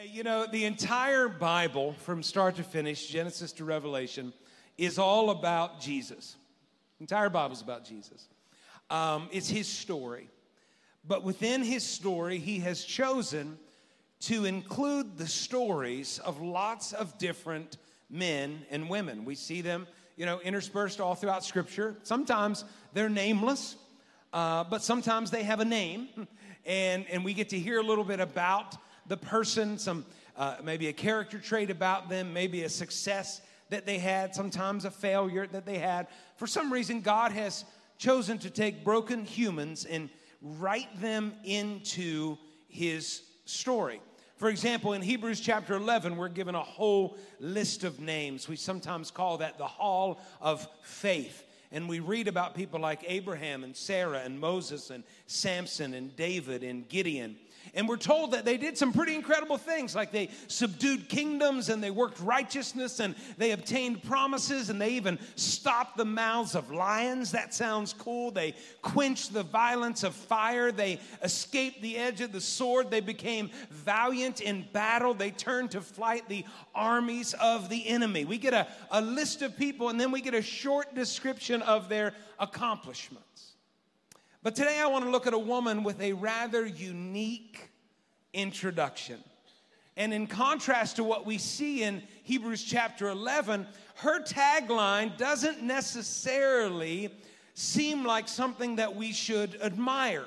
Hey, 0.00 0.10
you 0.12 0.22
know, 0.22 0.46
the 0.46 0.64
entire 0.64 1.28
Bible, 1.28 1.94
from 2.04 2.22
start 2.22 2.54
to 2.56 2.62
finish, 2.62 3.08
Genesis 3.08 3.50
to 3.54 3.64
Revelation, 3.64 4.32
is 4.76 4.96
all 4.96 5.30
about 5.30 5.80
Jesus. 5.80 6.36
The 6.98 7.02
entire 7.02 7.28
Bible 7.28 7.54
is 7.54 7.62
about 7.62 7.84
Jesus. 7.84 8.28
Um, 8.90 9.28
it's 9.32 9.48
his 9.48 9.66
story. 9.66 10.28
But 11.04 11.24
within 11.24 11.64
his 11.64 11.82
story, 11.82 12.38
he 12.38 12.60
has 12.60 12.84
chosen 12.84 13.58
to 14.20 14.44
include 14.44 15.18
the 15.18 15.26
stories 15.26 16.20
of 16.20 16.40
lots 16.40 16.92
of 16.92 17.18
different 17.18 17.76
men 18.08 18.66
and 18.70 18.88
women. 18.88 19.24
We 19.24 19.34
see 19.34 19.62
them, 19.62 19.88
you 20.16 20.26
know, 20.26 20.38
interspersed 20.40 21.00
all 21.00 21.16
throughout 21.16 21.44
Scripture. 21.44 21.96
Sometimes 22.04 22.64
they're 22.92 23.08
nameless, 23.08 23.74
uh, 24.32 24.62
but 24.62 24.84
sometimes 24.84 25.32
they 25.32 25.42
have 25.42 25.58
a 25.58 25.64
name, 25.64 26.08
and, 26.66 27.04
and 27.10 27.24
we 27.24 27.34
get 27.34 27.48
to 27.48 27.58
hear 27.58 27.80
a 27.80 27.82
little 27.82 28.04
bit 28.04 28.20
about 28.20 28.76
the 29.08 29.16
person, 29.16 29.78
some 29.78 30.04
uh, 30.36 30.56
maybe 30.62 30.88
a 30.88 30.92
character 30.92 31.38
trait 31.38 31.70
about 31.70 32.08
them, 32.08 32.32
maybe 32.32 32.62
a 32.62 32.68
success 32.68 33.40
that 33.70 33.84
they 33.84 33.98
had, 33.98 34.34
sometimes 34.34 34.84
a 34.84 34.90
failure 34.90 35.46
that 35.46 35.66
they 35.66 35.78
had. 35.78 36.06
For 36.36 36.46
some 36.46 36.72
reason, 36.72 37.00
God 37.00 37.32
has 37.32 37.64
chosen 37.98 38.38
to 38.38 38.50
take 38.50 38.84
broken 38.84 39.24
humans 39.24 39.84
and 39.84 40.08
write 40.40 41.00
them 41.00 41.34
into 41.44 42.38
His 42.68 43.22
story. 43.44 44.00
For 44.36 44.48
example, 44.48 44.92
in 44.92 45.02
Hebrews 45.02 45.40
chapter 45.40 45.74
11, 45.74 46.16
we're 46.16 46.28
given 46.28 46.54
a 46.54 46.62
whole 46.62 47.16
list 47.40 47.82
of 47.82 47.98
names. 47.98 48.48
We 48.48 48.54
sometimes 48.54 49.10
call 49.10 49.38
that 49.38 49.58
the 49.58 49.66
Hall 49.66 50.20
of 50.40 50.68
Faith. 50.82 51.44
And 51.72 51.88
we 51.88 51.98
read 51.98 52.28
about 52.28 52.54
people 52.54 52.78
like 52.78 53.04
Abraham 53.08 53.64
and 53.64 53.76
Sarah 53.76 54.20
and 54.20 54.38
Moses 54.38 54.90
and 54.90 55.02
Samson 55.26 55.92
and 55.92 56.14
David 56.14 56.62
and 56.62 56.88
Gideon. 56.88 57.36
And 57.78 57.88
we're 57.88 57.96
told 57.96 58.32
that 58.32 58.44
they 58.44 58.56
did 58.56 58.76
some 58.76 58.92
pretty 58.92 59.14
incredible 59.14 59.56
things, 59.56 59.94
like 59.94 60.10
they 60.10 60.30
subdued 60.48 61.08
kingdoms 61.08 61.68
and 61.68 61.80
they 61.80 61.92
worked 61.92 62.18
righteousness 62.18 62.98
and 62.98 63.14
they 63.36 63.52
obtained 63.52 64.02
promises 64.02 64.68
and 64.68 64.80
they 64.80 64.94
even 64.94 65.16
stopped 65.36 65.96
the 65.96 66.04
mouths 66.04 66.56
of 66.56 66.72
lions. 66.72 67.30
That 67.30 67.54
sounds 67.54 67.92
cool. 67.92 68.32
They 68.32 68.56
quenched 68.82 69.32
the 69.32 69.44
violence 69.44 70.02
of 70.02 70.16
fire. 70.16 70.72
They 70.72 70.98
escaped 71.22 71.80
the 71.80 71.96
edge 71.96 72.20
of 72.20 72.32
the 72.32 72.40
sword. 72.40 72.90
They 72.90 72.98
became 72.98 73.48
valiant 73.70 74.40
in 74.40 74.66
battle. 74.72 75.14
They 75.14 75.30
turned 75.30 75.70
to 75.70 75.80
flight 75.80 76.28
the 76.28 76.44
armies 76.74 77.32
of 77.34 77.68
the 77.68 77.86
enemy. 77.86 78.24
We 78.24 78.38
get 78.38 78.54
a, 78.54 78.66
a 78.90 79.00
list 79.00 79.40
of 79.42 79.56
people 79.56 79.88
and 79.88 80.00
then 80.00 80.10
we 80.10 80.20
get 80.20 80.34
a 80.34 80.42
short 80.42 80.96
description 80.96 81.62
of 81.62 81.88
their 81.88 82.12
accomplishments. 82.40 83.52
But 84.42 84.56
today 84.56 84.80
I 84.80 84.86
want 84.88 85.04
to 85.04 85.10
look 85.10 85.28
at 85.28 85.32
a 85.32 85.38
woman 85.38 85.84
with 85.84 86.00
a 86.00 86.12
rather 86.14 86.66
unique 86.66 87.67
introduction. 88.32 89.22
And 89.96 90.14
in 90.14 90.26
contrast 90.26 90.96
to 90.96 91.04
what 91.04 91.26
we 91.26 91.38
see 91.38 91.82
in 91.82 92.02
Hebrews 92.22 92.62
chapter 92.62 93.08
11, 93.08 93.66
her 93.96 94.22
tagline 94.22 95.16
doesn't 95.16 95.62
necessarily 95.62 97.12
seem 97.54 98.04
like 98.04 98.28
something 98.28 98.76
that 98.76 98.94
we 98.94 99.12
should 99.12 99.60
admire. 99.60 100.26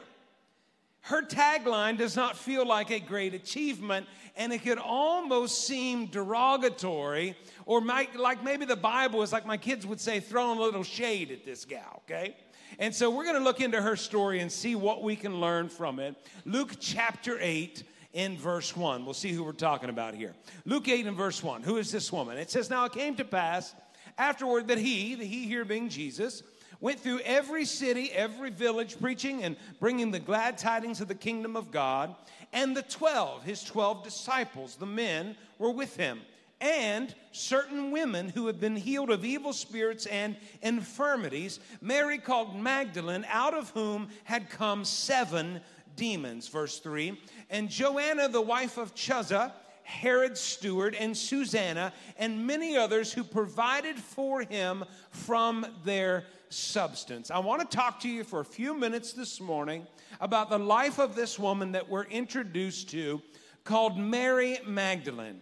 Her 1.02 1.22
tagline 1.24 1.98
does 1.98 2.16
not 2.16 2.38
feel 2.38 2.68
like 2.68 2.92
a 2.92 3.00
great 3.00 3.34
achievement, 3.34 4.08
and 4.36 4.52
it 4.52 4.60
could 4.60 4.78
almost 4.78 5.66
seem 5.66 6.08
derogatory, 6.08 7.36
or 7.66 7.82
might, 7.82 8.16
like 8.16 8.44
maybe 8.44 8.66
the 8.66 8.76
Bible 8.76 9.24
is 9.24 9.32
like 9.32 9.46
my 9.46 9.58
kids 9.58 9.88
would 9.88 10.02
say, 10.02 10.20
throwing 10.20 10.60
a 10.60 10.62
little 10.62 10.84
shade 10.84 11.32
at 11.32 11.46
this 11.46 11.66
gal, 11.66 12.04
okay? 12.06 12.36
And 12.80 12.94
so 12.94 13.10
we're 13.10 13.24
going 13.24 13.38
to 13.38 13.44
look 13.44 13.62
into 13.62 13.82
her 13.82 13.96
story 13.96 14.40
and 14.40 14.52
see 14.52 14.76
what 14.76 15.04
we 15.04 15.16
can 15.16 15.40
learn 15.40 15.70
from 15.70 16.00
it. 16.00 16.16
Luke 16.46 16.76
chapter 16.80 17.38
8 17.40 17.84
in 18.14 18.38
verse 18.38 18.76
1. 18.76 19.06
We'll 19.06 19.14
see 19.14 19.32
who 19.32 19.44
we're 19.44 19.52
talking 19.54 19.90
about 19.90 20.16
here. 20.16 20.34
Luke 20.66 20.88
8 20.88 21.08
in 21.08 21.16
verse 21.16 21.44
1. 21.44 21.64
Who 21.64 21.78
is 21.78 21.92
this 21.92 22.12
woman? 22.12 22.38
It 22.38 22.50
says, 22.50 22.70
Now 22.70 22.86
it 22.86 22.94
came 22.94 23.16
to 23.16 23.26
pass 23.26 23.74
afterward 24.18 24.68
that 24.68 24.78
he, 24.78 25.16
the 25.16 25.26
he 25.26 25.48
here 25.48 25.66
being 25.66 25.90
Jesus, 25.90 26.44
went 26.80 27.00
through 27.00 27.20
every 27.20 27.66
city, 27.66 28.12
every 28.12 28.50
village, 28.50 29.00
preaching 29.00 29.44
and 29.44 29.56
bringing 29.80 30.12
the 30.12 30.20
glad 30.20 30.58
tidings 30.58 31.00
of 31.00 31.08
the 31.08 31.16
kingdom 31.16 31.56
of 31.56 31.72
God. 31.72 32.16
And 32.54 32.76
the 32.76 32.82
12, 32.82 33.44
his 33.44 33.64
12 33.64 34.04
disciples, 34.04 34.76
the 34.76 34.86
men, 34.86 35.36
were 35.58 35.72
with 35.72 35.96
him 35.96 36.22
and 36.62 37.14
certain 37.32 37.92
women 37.92 38.30
who 38.30 38.48
had 38.48 38.60
been 38.60 38.76
healed 38.76 39.10
of 39.10 39.26
evil 39.26 39.52
spirits 39.52 40.06
and 40.06 40.38
infirmities, 40.62 41.60
Mary 41.82 42.20
called 42.20 42.56
Magdalene, 42.56 43.26
out 43.28 43.54
of 43.54 43.72
whom 43.72 44.08
had 44.24 44.50
come 44.50 44.86
seven 44.86 45.60
demons. 45.96 46.48
Verse 46.48 46.80
3 46.80 47.20
And 47.50 47.70
Joanna, 47.70 48.30
the 48.30 48.42
wife 48.42 48.78
of 48.78 48.94
Chuza, 48.96 49.52
Herod's 49.84 50.40
steward, 50.40 50.96
and 50.96 51.18
Susanna, 51.18 51.92
and 52.18 52.46
many 52.46 52.78
others 52.78 53.12
who 53.12 53.24
provided 53.24 53.98
for 53.98 54.42
him 54.42 54.86
from 55.10 55.66
their 55.84 56.26
substance. 56.50 57.32
I 57.32 57.40
want 57.40 57.70
to 57.70 57.78
talk 57.78 58.00
to 58.02 58.10
you 58.10 58.24
for 58.24 58.42
a 58.42 58.46
few 58.46 58.74
minutes 58.74 59.14
this 59.14 59.42
morning 59.42 59.88
about 60.20 60.50
the 60.50 60.60
life 60.60 61.00
of 61.00 61.16
this 61.16 61.40
woman 61.40 61.72
that 61.72 61.90
we're 61.90 62.04
introduced 62.06 62.90
to 62.92 63.22
called 63.64 63.98
Mary 63.98 64.60
Magdalene. 64.66 65.42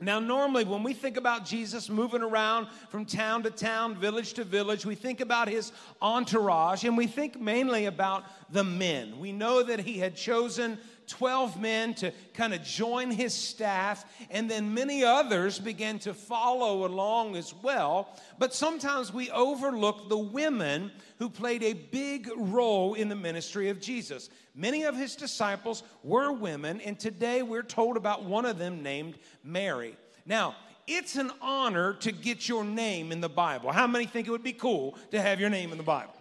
Now, 0.00 0.18
normally, 0.18 0.64
when 0.64 0.82
we 0.82 0.92
think 0.92 1.16
about 1.16 1.44
Jesus 1.44 1.88
moving 1.88 2.22
around 2.22 2.66
from 2.88 3.04
town 3.04 3.44
to 3.44 3.50
town, 3.50 3.94
village 3.94 4.32
to 4.34 4.44
village, 4.44 4.84
we 4.84 4.96
think 4.96 5.20
about 5.20 5.46
his 5.46 5.70
entourage 6.02 6.82
and 6.82 6.96
we 6.96 7.06
think 7.06 7.40
mainly 7.40 7.86
about 7.86 8.24
the 8.52 8.64
men. 8.64 9.20
We 9.20 9.30
know 9.30 9.62
that 9.62 9.78
he 9.78 9.98
had 9.98 10.16
chosen 10.16 10.78
12 11.06 11.60
men 11.60 11.94
to 11.94 12.12
kind 12.32 12.54
of 12.54 12.62
join 12.62 13.10
his 13.10 13.34
staff, 13.34 14.04
and 14.30 14.50
then 14.50 14.74
many 14.74 15.04
others 15.04 15.58
began 15.58 15.98
to 16.00 16.14
follow 16.14 16.86
along 16.86 17.36
as 17.36 17.54
well. 17.62 18.08
But 18.38 18.54
sometimes 18.54 19.12
we 19.12 19.30
overlook 19.30 20.08
the 20.08 20.18
women 20.18 20.90
who 21.18 21.28
played 21.28 21.62
a 21.62 21.72
big 21.72 22.30
role 22.36 22.94
in 22.94 23.08
the 23.08 23.16
ministry 23.16 23.68
of 23.68 23.80
Jesus. 23.80 24.30
Many 24.54 24.84
of 24.84 24.96
his 24.96 25.16
disciples 25.16 25.82
were 26.02 26.32
women, 26.32 26.80
and 26.80 26.98
today 26.98 27.42
we're 27.42 27.62
told 27.62 27.96
about 27.96 28.24
one 28.24 28.44
of 28.44 28.58
them 28.58 28.82
named 28.82 29.18
Mary. 29.42 29.96
Now, 30.26 30.56
it's 30.86 31.16
an 31.16 31.30
honor 31.40 31.94
to 31.94 32.12
get 32.12 32.48
your 32.48 32.64
name 32.64 33.10
in 33.10 33.20
the 33.20 33.28
Bible. 33.28 33.72
How 33.72 33.86
many 33.86 34.06
think 34.06 34.28
it 34.28 34.30
would 34.30 34.42
be 34.42 34.52
cool 34.52 34.98
to 35.12 35.20
have 35.20 35.40
your 35.40 35.50
name 35.50 35.72
in 35.72 35.78
the 35.78 35.84
Bible? 35.84 36.12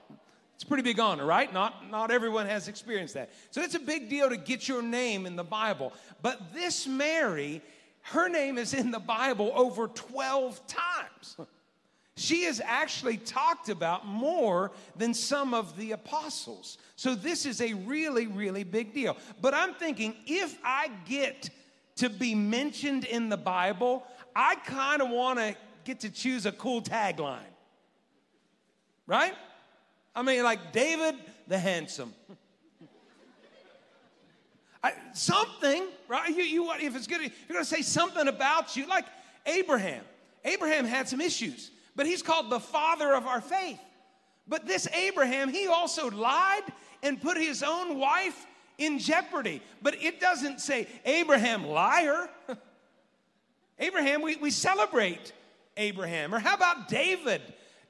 It's 0.64 0.68
a 0.70 0.70
pretty 0.70 0.84
big 0.84 1.00
honor, 1.02 1.26
right? 1.26 1.52
Not, 1.52 1.92
not 1.92 2.10
everyone 2.10 2.46
has 2.46 2.70
experienced 2.70 3.16
that. 3.16 3.32
So 3.52 3.60
it's 3.60 3.76
a 3.76 3.80
big 3.80 4.08
deal 4.08 4.30
to 4.30 4.38
get 4.38 4.66
your 4.66 4.82
name 4.82 5.26
in 5.26 5.36
the 5.36 5.44
Bible. 5.44 5.92
But 6.22 6.54
this 6.54 6.88
Mary, 6.88 7.62
her 8.04 8.30
name 8.30 8.58
is 8.58 8.74
in 8.74 8.90
the 8.90 9.00
Bible 9.00 9.52
over 9.56 9.90
12 9.90 10.66
times. 10.66 11.36
She 12.16 12.46
is 12.46 12.62
actually 12.64 13.18
talked 13.18 13.68
about 13.68 14.08
more 14.08 14.72
than 14.96 15.14
some 15.14 15.54
of 15.54 15.76
the 15.76 15.92
apostles. 15.92 16.78
So 16.96 17.14
this 17.14 17.46
is 17.46 17.60
a 17.60 17.74
really, 17.74 18.28
really 18.28 18.64
big 18.64 18.94
deal. 18.94 19.18
But 19.42 19.54
I'm 19.54 19.74
thinking 19.74 20.16
if 20.26 20.58
I 20.64 20.90
get 21.06 21.50
to 21.98 22.10
be 22.10 22.36
mentioned 22.36 23.04
in 23.04 23.28
the 23.28 23.36
Bible, 23.36 24.08
I 24.34 24.56
kind 24.56 25.02
of 25.02 25.10
want 25.10 25.40
to 25.40 25.58
get 25.84 26.00
to 26.00 26.10
choose 26.10 26.46
a 26.46 26.54
cool 26.54 26.82
tagline. 26.82 27.52
Right? 29.06 29.34
I 30.16 30.22
mean, 30.22 30.44
like 30.44 30.72
David 30.72 31.16
the 31.48 31.58
handsome. 31.58 32.14
I, 34.84 34.94
something, 35.14 35.86
right? 36.08 36.30
You, 36.30 36.44
you, 36.44 36.72
if 36.74 36.96
it's 36.96 37.08
good, 37.08 37.22
you're 37.22 37.32
going 37.50 37.62
to 37.62 37.66
say 37.66 37.82
something 37.82 38.28
about 38.28 38.76
you, 38.76 38.86
like 38.86 39.06
Abraham. 39.46 40.04
Abraham 40.44 40.86
had 40.86 41.08
some 41.08 41.22
issues, 41.22 41.72
but 41.96 42.06
he's 42.06 42.22
called 42.22 42.50
the 42.50 42.60
father 42.60 43.14
of 43.14 43.26
our 43.26 43.40
faith. 43.40 43.80
But 44.48 44.68
this 44.68 44.88
Abraham, 44.94 45.48
he 45.48 45.68
also 45.68 46.10
lied 46.10 46.64
and 47.02 47.22
put 47.22 47.38
his 47.38 47.64
own 47.64 47.98
wife 47.98 48.46
in 48.78 49.00
jeopardy. 49.00 49.62
But 49.82 50.02
it 50.04 50.20
doesn't 50.20 50.60
say 50.60 50.88
Abraham, 51.06 51.66
liar. 51.66 52.30
Abraham, 53.80 54.22
we, 54.22 54.36
we 54.36 54.52
celebrate 54.52 55.32
Abraham. 55.78 56.36
Or 56.36 56.40
how 56.40 56.56
about 56.56 56.90
David? 56.90 57.42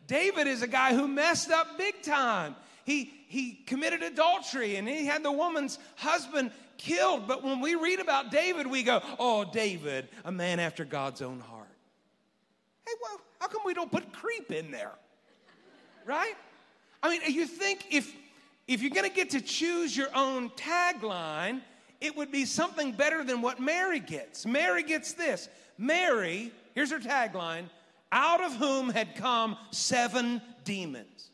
David 0.08 0.48
is 0.48 0.62
a 0.62 0.68
guy 0.68 0.94
who 0.94 1.08
messed 1.08 1.52
up 1.52 1.78
big 1.78 2.02
time. 2.02 2.56
He, 2.86 3.14
he 3.28 3.54
committed 3.66 4.04
adultery 4.04 4.76
and 4.76 4.88
he 4.88 5.06
had 5.06 5.24
the 5.24 5.32
woman's 5.32 5.80
husband 5.96 6.52
killed. 6.78 7.28
But 7.28 7.44
when 7.44 7.62
we 7.62 7.76
read 7.76 8.00
about 8.00 8.32
David, 8.32 8.68
we 8.68 8.84
go, 8.84 9.02
oh, 9.20 9.46
David, 9.46 10.10
a 10.26 10.32
man 10.32 10.60
after 10.60 10.84
God's 10.84 11.22
own 11.22 11.40
heart. 11.40 11.68
Hey, 12.86 12.94
well, 13.02 13.22
how 13.40 13.48
come 13.48 13.62
we 13.66 13.74
don't 13.74 13.92
put 13.92 14.12
creep 14.12 14.52
in 14.52 14.72
there? 14.72 14.92
Right? 16.06 16.34
I 17.02 17.10
mean, 17.10 17.22
you 17.34 17.46
think 17.46 17.86
if, 17.90 18.14
if 18.68 18.82
you're 18.82 18.92
going 18.92 19.10
to 19.10 19.16
get 19.16 19.30
to 19.32 19.42
choose 19.42 19.96
your 19.96 20.14
own 20.14 20.50
tagline, 20.52 21.62
it 22.02 22.18
would 22.18 22.32
be 22.32 22.44
something 22.44 22.92
better 22.92 23.24
than 23.24 23.42
what 23.42 23.62
Mary 23.62 24.00
gets. 24.00 24.46
Mary 24.46 24.84
gets 24.84 25.14
this 25.14 25.48
Mary, 25.78 26.52
here's 26.76 26.92
her 26.92 27.00
tagline 27.00 27.66
out 28.14 28.44
of 28.44 28.56
whom 28.56 28.90
had 28.90 29.16
come 29.16 29.58
seven 29.72 30.40
demons. 30.64 31.32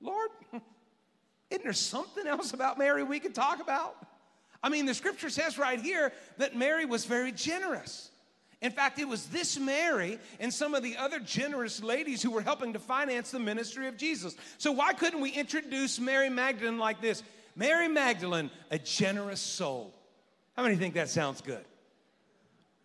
Lord, 0.00 0.28
isn't 1.50 1.64
there 1.64 1.72
something 1.72 2.26
else 2.26 2.52
about 2.52 2.78
Mary 2.78 3.02
we 3.02 3.18
could 3.18 3.34
talk 3.34 3.60
about? 3.60 3.96
I 4.62 4.68
mean, 4.68 4.86
the 4.86 4.94
scripture 4.94 5.30
says 5.30 5.58
right 5.58 5.80
here 5.80 6.12
that 6.36 6.54
Mary 6.54 6.84
was 6.84 7.06
very 7.06 7.32
generous. 7.32 8.10
In 8.60 8.70
fact, 8.70 8.98
it 8.98 9.08
was 9.08 9.26
this 9.26 9.58
Mary 9.58 10.18
and 10.40 10.52
some 10.52 10.74
of 10.74 10.82
the 10.82 10.96
other 10.96 11.20
generous 11.20 11.82
ladies 11.82 12.22
who 12.22 12.30
were 12.30 12.40
helping 12.40 12.74
to 12.74 12.78
finance 12.78 13.30
the 13.30 13.38
ministry 13.38 13.88
of 13.88 13.96
Jesus. 13.96 14.36
So, 14.58 14.72
why 14.72 14.94
couldn't 14.94 15.20
we 15.20 15.30
introduce 15.30 15.98
Mary 16.00 16.30
Magdalene 16.30 16.78
like 16.78 17.00
this? 17.00 17.22
Mary 17.56 17.88
Magdalene, 17.88 18.50
a 18.70 18.78
generous 18.78 19.40
soul. 19.40 19.94
How 20.56 20.62
many 20.62 20.76
think 20.76 20.94
that 20.94 21.08
sounds 21.08 21.40
good? 21.40 21.64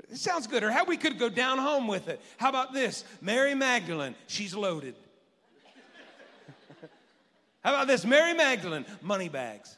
It 0.10 0.18
sounds 0.18 0.48
good. 0.48 0.64
Or 0.64 0.72
how 0.72 0.86
we 0.86 0.98
could 0.98 1.20
go 1.20 1.30
down 1.30 1.58
home 1.58 1.88
with 1.88 2.08
it. 2.08 2.22
How 2.38 2.50
about 2.50 2.74
this? 2.74 3.04
Mary 3.22 3.54
Magdalene, 3.54 4.16
she's 4.28 4.56
loaded. 4.56 4.96
how 7.64 7.74
about 7.74 7.88
this? 7.88 8.06
Mary 8.06 8.34
Magdalene, 8.34 8.86
money 9.02 9.30
bags. 9.30 9.78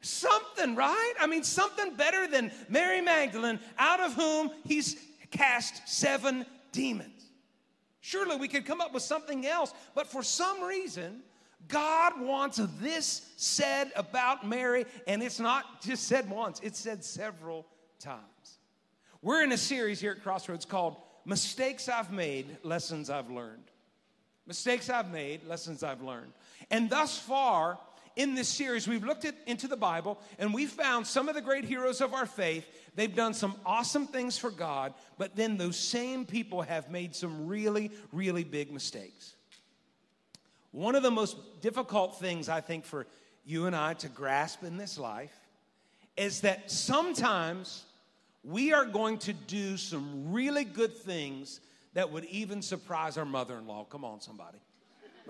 Something, 0.00 0.74
right? 0.76 1.12
I 1.20 1.26
mean, 1.26 1.42
something 1.42 1.94
better 1.94 2.26
than 2.26 2.50
Mary 2.70 3.02
Magdalene, 3.02 3.60
out 3.78 4.00
of 4.00 4.14
whom 4.14 4.50
he's 4.64 4.96
cast 5.30 5.86
seven 5.86 6.46
demons. 6.72 7.26
Surely 8.00 8.36
we 8.36 8.48
could 8.48 8.64
come 8.64 8.80
up 8.80 8.94
with 8.94 9.02
something 9.02 9.46
else, 9.46 9.74
but 9.94 10.06
for 10.06 10.22
some 10.22 10.62
reason, 10.62 11.20
God 11.68 12.18
wants 12.18 12.58
this 12.80 13.30
said 13.36 13.92
about 13.94 14.46
Mary, 14.46 14.86
and 15.06 15.22
it's 15.22 15.38
not 15.38 15.82
just 15.82 16.04
said 16.04 16.30
once, 16.30 16.60
it's 16.62 16.78
said 16.78 17.04
several 17.04 17.66
times. 17.98 18.59
We're 19.22 19.42
in 19.42 19.52
a 19.52 19.58
series 19.58 20.00
here 20.00 20.12
at 20.12 20.22
Crossroads 20.22 20.64
called 20.64 20.96
Mistakes 21.26 21.90
I've 21.90 22.10
Made, 22.10 22.56
Lessons 22.62 23.10
I've 23.10 23.30
Learned. 23.30 23.64
Mistakes 24.46 24.88
I've 24.88 25.12
made, 25.12 25.44
lessons 25.46 25.82
I've 25.82 26.00
learned. 26.00 26.32
And 26.70 26.88
thus 26.88 27.18
far, 27.18 27.78
in 28.16 28.34
this 28.34 28.48
series, 28.48 28.88
we've 28.88 29.04
looked 29.04 29.26
at, 29.26 29.34
into 29.46 29.68
the 29.68 29.76
Bible 29.76 30.18
and 30.38 30.54
we 30.54 30.64
found 30.64 31.06
some 31.06 31.28
of 31.28 31.34
the 31.34 31.42
great 31.42 31.64
heroes 31.64 32.00
of 32.00 32.14
our 32.14 32.24
faith. 32.24 32.66
They've 32.96 33.14
done 33.14 33.34
some 33.34 33.54
awesome 33.64 34.06
things 34.06 34.38
for 34.38 34.50
God, 34.50 34.94
but 35.18 35.36
then 35.36 35.58
those 35.58 35.76
same 35.76 36.24
people 36.24 36.62
have 36.62 36.90
made 36.90 37.14
some 37.14 37.46
really, 37.46 37.90
really 38.12 38.42
big 38.42 38.72
mistakes. 38.72 39.34
One 40.72 40.94
of 40.94 41.02
the 41.02 41.10
most 41.10 41.60
difficult 41.60 42.18
things, 42.18 42.48
I 42.48 42.62
think, 42.62 42.86
for 42.86 43.06
you 43.44 43.66
and 43.66 43.76
I 43.76 43.94
to 43.94 44.08
grasp 44.08 44.64
in 44.64 44.78
this 44.78 44.98
life 44.98 45.38
is 46.16 46.40
that 46.40 46.70
sometimes 46.70 47.84
we 48.42 48.72
are 48.72 48.84
going 48.84 49.18
to 49.18 49.32
do 49.32 49.76
some 49.76 50.32
really 50.32 50.64
good 50.64 50.96
things 50.96 51.60
that 51.94 52.10
would 52.10 52.24
even 52.26 52.62
surprise 52.62 53.18
our 53.18 53.24
mother 53.24 53.58
in 53.58 53.66
law. 53.66 53.84
Come 53.84 54.04
on, 54.04 54.20
somebody 54.20 54.58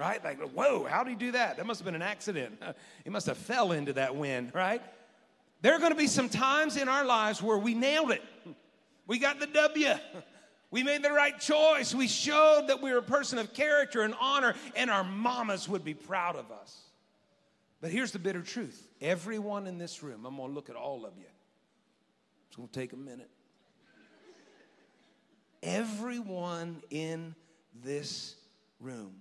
right? 0.00 0.24
Like, 0.24 0.40
whoa, 0.40 0.84
how 0.84 1.04
did 1.04 1.10
he 1.10 1.16
do 1.16 1.32
that? 1.32 1.58
That 1.58 1.66
must 1.66 1.80
have 1.80 1.84
been 1.84 1.94
an 1.94 2.02
accident. 2.02 2.60
he 3.04 3.10
must 3.10 3.26
have 3.26 3.36
fell 3.36 3.72
into 3.72 3.92
that 3.92 4.16
wind, 4.16 4.52
right? 4.54 4.82
There 5.60 5.74
are 5.74 5.78
going 5.78 5.92
to 5.92 5.98
be 5.98 6.06
some 6.06 6.30
times 6.30 6.78
in 6.78 6.88
our 6.88 7.04
lives 7.04 7.42
where 7.42 7.58
we 7.58 7.74
nailed 7.74 8.10
it. 8.10 8.22
We 9.06 9.18
got 9.18 9.38
the 9.38 9.46
W. 9.46 9.88
We 10.72 10.84
made 10.84 11.02
the 11.02 11.10
right 11.10 11.36
choice. 11.36 11.96
We 11.96 12.06
showed 12.06 12.66
that 12.68 12.80
we 12.80 12.92
were 12.92 12.98
a 12.98 13.02
person 13.02 13.40
of 13.40 13.52
character 13.52 14.02
and 14.02 14.14
honor, 14.20 14.54
and 14.76 14.88
our 14.88 15.02
mamas 15.02 15.68
would 15.68 15.84
be 15.84 15.94
proud 15.94 16.36
of 16.36 16.52
us. 16.52 16.82
But 17.80 17.90
here's 17.90 18.12
the 18.12 18.20
bitter 18.20 18.40
truth 18.40 18.86
everyone 19.00 19.66
in 19.66 19.78
this 19.78 20.00
room, 20.00 20.24
I'm 20.24 20.36
going 20.36 20.50
to 20.50 20.54
look 20.54 20.70
at 20.70 20.76
all 20.76 21.04
of 21.04 21.14
you. 21.18 21.24
It's 22.50 22.56
going 22.56 22.68
to 22.68 22.74
take 22.80 22.92
a 22.92 22.96
minute. 22.96 23.30
Everyone 25.62 26.82
in 26.90 27.36
this 27.80 28.34
room 28.80 29.12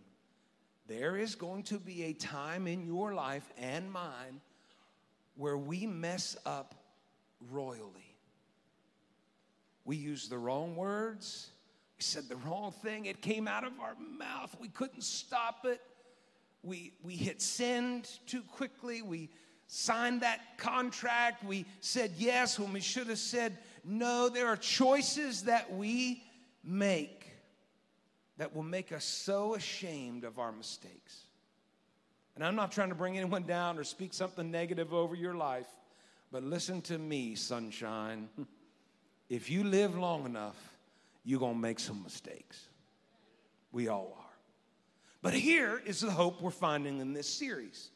there 0.88 1.16
is 1.16 1.36
going 1.36 1.62
to 1.62 1.78
be 1.78 2.06
a 2.06 2.14
time 2.14 2.66
in 2.66 2.84
your 2.84 3.14
life 3.14 3.48
and 3.60 3.92
mine 3.92 4.42
where 5.36 5.56
we 5.56 5.86
mess 5.86 6.36
up 6.48 6.74
royally. 7.52 8.16
We 9.86 9.98
use 9.98 10.28
the 10.28 10.40
wrong 10.40 10.76
words, 10.76 11.52
we 11.96 12.02
said 12.02 12.28
the 12.28 12.38
wrong 12.38 12.72
thing, 12.72 13.06
it 13.06 13.22
came 13.22 13.48
out 13.48 13.64
of 13.64 13.74
our 13.80 13.94
mouth, 14.18 14.58
we 14.60 14.70
couldn't 14.70 15.04
stop 15.04 15.66
it. 15.66 15.80
We, 16.64 16.94
we 17.04 17.16
hit 17.16 17.42
send 17.42 18.10
too 18.26 18.42
quickly. 18.42 19.02
We 19.04 19.30
signed 19.72 20.22
that 20.22 20.58
contract. 20.58 21.44
We 21.44 21.66
said 21.80 22.14
yes 22.18 22.60
when 22.60 22.74
we 22.74 22.80
should 22.80 23.06
have 23.08 23.20
said 23.20 23.56
no. 23.86 24.28
There 24.28 24.48
are 24.48 24.58
choices 24.58 25.44
that 25.44 25.72
we 25.72 26.24
make 26.64 27.28
that 28.38 28.56
will 28.56 28.64
make 28.64 28.92
us 28.92 29.06
so 29.06 29.54
ashamed 29.54 30.24
of 30.24 30.40
our 30.40 30.52
mistakes. 30.52 31.28
And 32.36 32.44
I'm 32.44 32.56
not 32.56 32.72
trying 32.72 32.90
to 32.90 32.96
bring 32.96 33.16
anyone 33.16 33.44
down 33.44 33.78
or 33.78 33.84
speak 33.84 34.14
something 34.14 34.50
negative 34.50 34.92
over 34.92 35.14
your 35.14 35.36
life, 35.36 35.68
but 36.32 36.44
listen 36.44 36.82
to 36.84 36.98
me, 36.98 37.36
sunshine. 37.36 38.28
If 39.30 39.52
you 39.52 39.64
live 39.64 39.96
long 39.96 40.26
enough, 40.26 40.58
you're 41.24 41.40
going 41.40 41.54
to 41.54 41.60
make 41.60 41.80
some 41.80 42.02
mistakes. 42.02 42.68
We 43.72 43.88
all 43.88 44.18
are. 44.18 44.34
But 45.22 45.36
here 45.36 45.80
is 45.86 46.00
the 46.00 46.10
hope 46.10 46.42
we're 46.42 46.50
finding 46.50 47.00
in 47.00 47.14
this 47.14 47.30
series 47.30 47.92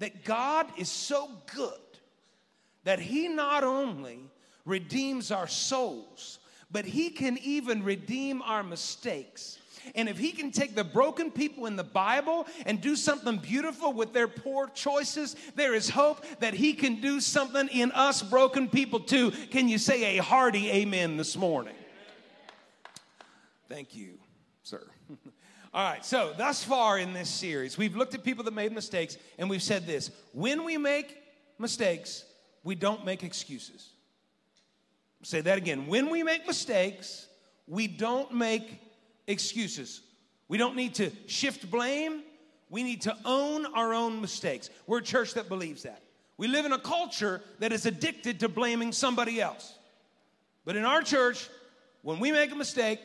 that 0.00 0.24
God 0.24 0.66
is 0.76 0.90
so 0.90 1.30
good 1.54 1.72
that 2.84 2.98
He 2.98 3.28
not 3.28 3.64
only 3.64 4.18
redeems 4.64 5.30
our 5.30 5.48
souls, 5.48 6.40
but 6.70 6.84
He 6.84 7.10
can 7.10 7.38
even 7.38 7.82
redeem 7.82 8.42
our 8.42 8.62
mistakes 8.62 9.60
and 9.94 10.08
if 10.08 10.18
he 10.18 10.32
can 10.32 10.50
take 10.50 10.74
the 10.74 10.84
broken 10.84 11.30
people 11.30 11.66
in 11.66 11.76
the 11.76 11.84
Bible 11.84 12.46
and 12.66 12.80
do 12.80 12.96
something 12.96 13.38
beautiful 13.38 13.92
with 13.92 14.12
their 14.12 14.28
poor 14.28 14.68
choices, 14.68 15.36
there 15.56 15.74
is 15.74 15.88
hope 15.88 16.24
that 16.40 16.54
he 16.54 16.72
can 16.74 17.00
do 17.00 17.20
something 17.20 17.68
in 17.68 17.92
us 17.92 18.22
broken 18.22 18.68
people 18.68 19.00
too. 19.00 19.30
Can 19.50 19.68
you 19.68 19.78
say 19.78 20.18
a 20.18 20.22
hearty 20.22 20.70
amen 20.70 21.16
this 21.16 21.36
morning? 21.36 21.74
Thank 23.68 23.94
you, 23.94 24.18
sir. 24.62 24.86
All 25.72 25.88
right, 25.88 26.04
so 26.04 26.34
thus 26.36 26.64
far 26.64 26.98
in 26.98 27.12
this 27.12 27.28
series, 27.28 27.78
we've 27.78 27.94
looked 27.94 28.14
at 28.14 28.24
people 28.24 28.42
that 28.44 28.54
made 28.54 28.72
mistakes 28.72 29.16
and 29.38 29.48
we've 29.48 29.62
said 29.62 29.86
this 29.86 30.10
when 30.32 30.64
we 30.64 30.76
make 30.76 31.16
mistakes, 31.58 32.24
we 32.64 32.74
don't 32.74 33.04
make 33.04 33.22
excuses. 33.22 33.90
Say 35.22 35.42
that 35.42 35.58
again. 35.58 35.86
When 35.86 36.10
we 36.10 36.22
make 36.24 36.46
mistakes, 36.46 37.28
we 37.68 37.86
don't 37.86 38.34
make 38.34 38.80
excuses. 39.28 40.00
We 40.48 40.58
don't 40.58 40.74
need 40.74 40.96
to 40.96 41.12
shift 41.26 41.70
blame. 41.70 42.22
We 42.68 42.82
need 42.82 43.02
to 43.02 43.16
own 43.24 43.66
our 43.66 43.94
own 43.94 44.20
mistakes. 44.20 44.70
We're 44.86 44.98
a 44.98 45.02
church 45.02 45.34
that 45.34 45.48
believes 45.48 45.84
that. 45.84 46.02
We 46.36 46.48
live 46.48 46.64
in 46.64 46.72
a 46.72 46.78
culture 46.78 47.42
that 47.60 47.72
is 47.72 47.86
addicted 47.86 48.40
to 48.40 48.48
blaming 48.48 48.92
somebody 48.92 49.40
else. 49.40 49.74
But 50.64 50.74
in 50.74 50.84
our 50.84 51.02
church, 51.02 51.48
when 52.02 52.18
we 52.18 52.32
make 52.32 52.50
a 52.50 52.56
mistake, 52.56 52.98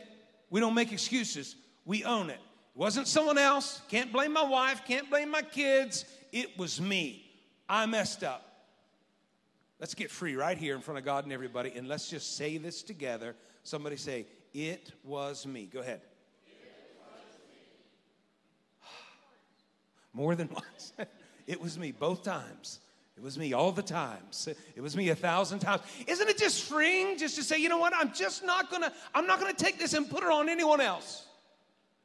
we 0.49 0.59
don't 0.61 0.73
make 0.73 0.91
excuses. 0.91 1.55
We 1.83 2.03
own 2.05 2.29
it. 2.29 2.39
It 2.75 2.79
wasn't 2.79 3.07
someone 3.07 3.37
else. 3.37 3.81
Can't 3.87 4.11
blame 4.11 4.33
my 4.33 4.43
wife. 4.43 4.81
Can't 4.85 5.09
blame 5.09 5.31
my 5.31 5.41
kids. 5.41 6.03
It 6.33 6.57
was 6.57 6.81
me. 6.81 7.25
I 7.69 7.85
messed 7.85 8.21
up. 8.21 8.41
Let's 9.79 9.93
get 9.93 10.11
free 10.11 10.35
right 10.35 10.57
here 10.57 10.75
in 10.75 10.81
front 10.81 10.97
of 10.97 11.05
God 11.05 11.23
and 11.23 11.31
everybody, 11.31 11.71
and 11.75 11.87
let's 11.87 12.09
just 12.09 12.35
say 12.35 12.57
this 12.57 12.83
together. 12.83 13.35
Somebody 13.63 13.95
say, 13.95 14.25
It 14.53 14.91
was 15.03 15.45
me. 15.45 15.69
Go 15.71 15.79
ahead. 15.79 16.01
more 20.13 20.35
than 20.35 20.49
once. 20.53 20.91
it 21.47 21.61
was 21.61 21.79
me 21.79 21.93
both 21.93 22.23
times. 22.23 22.81
It 23.15 23.23
was 23.23 23.37
me 23.37 23.53
all 23.53 23.71
the 23.71 23.81
times. 23.81 24.49
It 24.75 24.81
was 24.81 24.97
me 24.97 25.07
a 25.09 25.15
thousand 25.15 25.59
times. 25.59 25.81
Isn't 26.05 26.27
it 26.27 26.37
just 26.37 26.63
freeing 26.63 27.17
just 27.17 27.37
to 27.37 27.43
say, 27.43 27.57
you 27.57 27.69
know 27.69 27.77
what? 27.77 27.93
I'm 27.95 28.11
just 28.11 28.43
not 28.43 28.69
gonna, 28.69 28.91
I'm 29.13 29.25
not 29.25 29.39
gonna 29.39 29.53
take 29.53 29.79
this 29.79 29.93
and 29.93 30.09
put 30.09 30.23
it 30.23 30.29
on 30.29 30.49
anyone 30.49 30.81
else. 30.81 31.25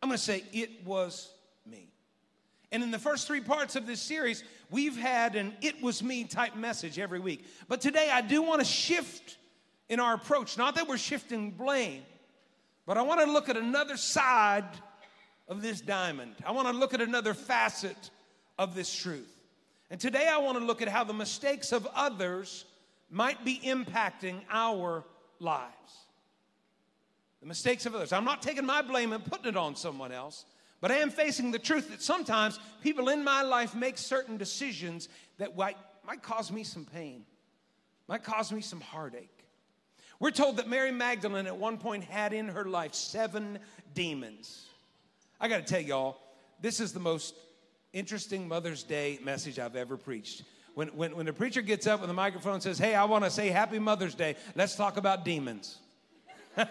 I'm 0.03 0.09
gonna 0.09 0.19
say, 0.19 0.45
it 0.53 0.85
was 0.85 1.31
me. 1.67 1.89
And 2.73 2.83
in 2.83 2.91
the 2.91 2.99
first 2.99 3.27
three 3.27 3.41
parts 3.41 3.77
of 3.77 3.87
this 3.87 4.01
series, 4.01 4.45
we've 4.71 4.97
had 4.97 5.37
an 5.37 5.55
it 5.61 5.83
was 5.83 6.03
me 6.03 6.25
type 6.25 6.57
message 6.57 6.99
every 6.99 7.21
week. 7.21 7.45
But 7.69 7.81
today 7.81 8.11
I 8.11 8.21
do 8.21 8.43
wanna 8.43 8.65
shift 8.65 9.37
in 9.89 10.01
our 10.01 10.15
approach. 10.15 10.57
Not 10.57 10.77
that 10.77 10.89
we're 10.89 10.99
shifting 10.99 11.51
blame, 11.51 12.03
but 12.87 12.97
I 12.97 13.03
wanna 13.03 13.27
look 13.27 13.49
at 13.49 13.57
another 13.57 13.97
side 13.97 14.69
of 15.51 15.63
this 15.63 15.81
diamond. 15.81 16.37
I 16.47 16.53
want 16.53 16.69
to 16.69 16.73
look 16.73 16.95
at 16.95 17.01
another 17.01 17.35
facet 17.35 18.11
of 18.57 18.75
this 18.75 18.95
truth. 18.95 19.37
And 19.91 20.01
today 20.01 20.29
I 20.29 20.39
want 20.39 20.57
to 20.57 20.65
look 20.65 20.81
at 20.81 20.89
how 20.89 21.03
the 21.03 21.13
mistakes 21.13 21.73
of 21.73 21.87
others 21.93 22.65
might 23.11 23.45
be 23.45 23.59
impacting 23.59 24.43
our 24.49 25.05
lives. 25.41 26.07
The 27.41 27.47
mistakes 27.47 27.87
of 27.87 27.95
others. 27.95 28.13
I'm 28.13 28.25
not 28.25 28.43
taking 28.43 28.67
my 28.67 28.83
blame 28.83 29.13
and 29.13 29.25
putting 29.25 29.47
it 29.47 29.57
on 29.57 29.75
someone 29.75 30.13
else, 30.13 30.45
but 30.81 30.91
I 30.91 30.97
am 30.97 31.11
facing 31.11 31.51
the 31.51 31.59
truth 31.59 31.91
that 31.91 32.03
sometimes 32.03 32.61
people 32.83 33.09
in 33.09 33.25
my 33.25 33.43
life 33.43 33.75
make 33.75 33.97
certain 33.97 34.37
decisions 34.37 35.09
that 35.39 35.57
might, 35.57 35.77
might 36.07 36.23
cause 36.23 36.53
me 36.53 36.65
some 36.65 36.85
pain, 36.85 37.25
might 38.09 38.23
cause 38.23 38.53
me 38.53 38.61
some 38.61 38.81
heartache. 38.81 39.45
We're 40.19 40.31
told 40.33 40.59
that 40.59 40.69
Mary 40.69 40.93
Magdalene 40.93 41.47
at 41.47 41.57
one 41.57 41.79
point 41.79 42.05
had 42.05 42.35
in 42.35 42.49
her 42.49 42.67
life 42.67 42.93
seven 42.93 43.59
demons. 43.95 44.67
I 45.41 45.49
got 45.49 45.67
to 45.67 45.75
tell 45.75 45.81
y'all, 45.81 46.19
this 46.61 46.79
is 46.79 46.93
the 46.93 47.01
most 47.01 47.35
interesting 47.95 48.47
Mother's 48.47 48.83
Day 48.83 49.19
message 49.25 49.59
I've 49.59 49.77
ever 49.77 49.97
preached. 49.97 50.43
when, 50.75 50.89
when, 50.89 51.17
when 51.17 51.25
the 51.27 51.33
preacher 51.33 51.63
gets 51.63 51.87
up 51.87 52.01
with 52.01 52.09
the 52.09 52.15
microphone 52.15 52.55
and 52.55 52.63
says, 52.63 52.79
Hey, 52.79 52.95
I 52.95 53.05
want 53.05 53.25
to 53.25 53.31
say 53.31 53.49
Happy 53.49 53.79
Mother's 53.79 54.15
Day, 54.15 54.37
let's 54.55 54.77
talk 54.77 54.99
about 54.99 55.25
demons. 55.25 55.79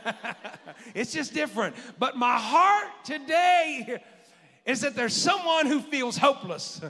it's 0.96 1.14
just 1.14 1.34
different. 1.34 1.76
But 1.98 2.18
my 2.18 2.38
heart 2.38 2.88
today 3.04 4.02
is 4.66 4.82
that 4.82 4.96
there's 4.96 5.14
someone 5.14 5.66
who 5.66 5.80
feels 5.80 6.18
hopeless. 6.18 6.82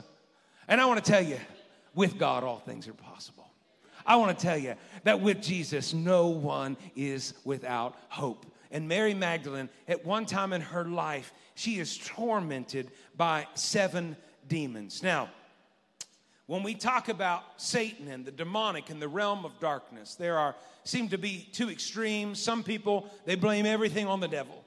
And 0.68 0.80
I 0.80 0.86
want 0.86 1.04
to 1.04 1.10
tell 1.10 1.22
you, 1.22 1.38
with 1.94 2.18
God, 2.18 2.44
all 2.44 2.58
things 2.58 2.86
are 2.88 2.94
possible. 2.94 3.50
I 4.06 4.16
want 4.16 4.36
to 4.36 4.42
tell 4.42 4.56
you 4.56 4.74
that 5.04 5.20
with 5.20 5.42
Jesus, 5.42 5.92
no 5.92 6.28
one 6.28 6.76
is 6.96 7.34
without 7.44 7.96
hope. 8.08 8.46
And 8.70 8.86
Mary 8.88 9.14
Magdalene, 9.14 9.68
at 9.88 10.04
one 10.04 10.26
time 10.26 10.52
in 10.52 10.60
her 10.60 10.84
life, 10.84 11.32
she 11.54 11.78
is 11.78 11.98
tormented 11.98 12.90
by 13.16 13.46
seven 13.54 14.16
demons. 14.46 15.02
Now, 15.02 15.30
when 16.50 16.64
we 16.64 16.74
talk 16.74 17.08
about 17.08 17.44
Satan 17.58 18.08
and 18.08 18.24
the 18.24 18.32
demonic 18.32 18.90
and 18.90 19.00
the 19.00 19.06
realm 19.06 19.44
of 19.44 19.60
darkness, 19.60 20.16
there 20.16 20.36
are 20.36 20.56
seem 20.82 21.08
to 21.10 21.16
be 21.16 21.48
two 21.52 21.70
extremes. 21.70 22.40
Some 22.40 22.64
people 22.64 23.08
they 23.24 23.36
blame 23.36 23.66
everything 23.66 24.08
on 24.08 24.18
the 24.18 24.26
devil. 24.26 24.64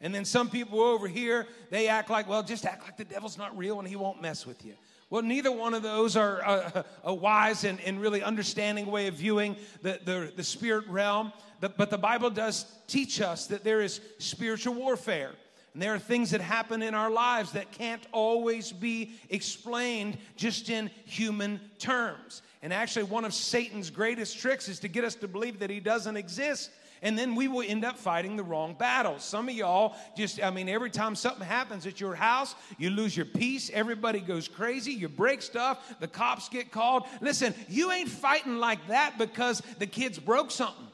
And 0.00 0.14
then 0.14 0.24
some 0.24 0.48
people 0.48 0.80
over 0.80 1.08
here, 1.08 1.48
they 1.68 1.88
act 1.88 2.10
like, 2.10 2.28
well, 2.28 2.44
just 2.44 2.64
act 2.64 2.84
like 2.84 2.96
the 2.96 3.04
devil's 3.04 3.36
not 3.36 3.58
real 3.58 3.80
and 3.80 3.88
he 3.88 3.96
won't 3.96 4.22
mess 4.22 4.46
with 4.46 4.64
you. 4.64 4.74
Well, 5.10 5.22
neither 5.22 5.50
one 5.50 5.74
of 5.74 5.82
those 5.82 6.16
are 6.16 6.38
a, 6.42 6.84
a 7.02 7.12
wise 7.12 7.64
and, 7.64 7.80
and, 7.80 8.00
really 8.00 8.22
understanding 8.22 8.86
way 8.86 9.08
of 9.08 9.14
viewing 9.14 9.56
the, 9.82 9.98
the, 10.04 10.32
the 10.36 10.44
spirit 10.44 10.86
realm. 10.86 11.32
but 11.58 11.90
the 11.90 11.98
Bible 11.98 12.30
does 12.30 12.66
teach 12.86 13.20
us 13.20 13.48
that 13.48 13.64
there 13.64 13.80
is 13.80 14.00
spiritual 14.18 14.74
warfare. 14.74 15.32
And 15.72 15.82
there 15.82 15.94
are 15.94 15.98
things 15.98 16.32
that 16.32 16.40
happen 16.40 16.82
in 16.82 16.94
our 16.94 17.10
lives 17.10 17.52
that 17.52 17.70
can't 17.72 18.02
always 18.12 18.72
be 18.72 19.12
explained 19.28 20.18
just 20.36 20.68
in 20.68 20.90
human 21.04 21.60
terms. 21.78 22.42
And 22.62 22.72
actually, 22.72 23.04
one 23.04 23.24
of 23.24 23.32
Satan's 23.32 23.90
greatest 23.90 24.38
tricks 24.38 24.68
is 24.68 24.80
to 24.80 24.88
get 24.88 25.04
us 25.04 25.14
to 25.16 25.28
believe 25.28 25.60
that 25.60 25.70
he 25.70 25.80
doesn't 25.80 26.16
exist 26.16 26.70
and 27.02 27.18
then 27.18 27.34
we 27.34 27.48
will 27.48 27.64
end 27.66 27.84
up 27.84 27.96
fighting 27.96 28.36
the 28.36 28.42
wrong 28.42 28.74
battles. 28.74 29.24
Some 29.24 29.48
of 29.48 29.54
y'all 29.54 29.94
just, 30.16 30.42
I 30.42 30.50
mean, 30.50 30.68
every 30.68 30.90
time 30.90 31.14
something 31.14 31.46
happens 31.46 31.86
at 31.86 32.00
your 32.00 32.14
house, 32.14 32.54
you 32.78 32.90
lose 32.90 33.16
your 33.16 33.26
peace, 33.26 33.70
everybody 33.72 34.20
goes 34.20 34.48
crazy, 34.48 34.92
you 34.92 35.08
break 35.08 35.42
stuff, 35.42 35.94
the 36.00 36.08
cops 36.08 36.48
get 36.48 36.70
called. 36.70 37.04
Listen, 37.20 37.54
you 37.68 37.90
ain't 37.90 38.08
fighting 38.08 38.58
like 38.58 38.86
that 38.88 39.16
because 39.18 39.62
the 39.78 39.86
kids 39.86 40.18
broke 40.18 40.50
something. 40.50 40.86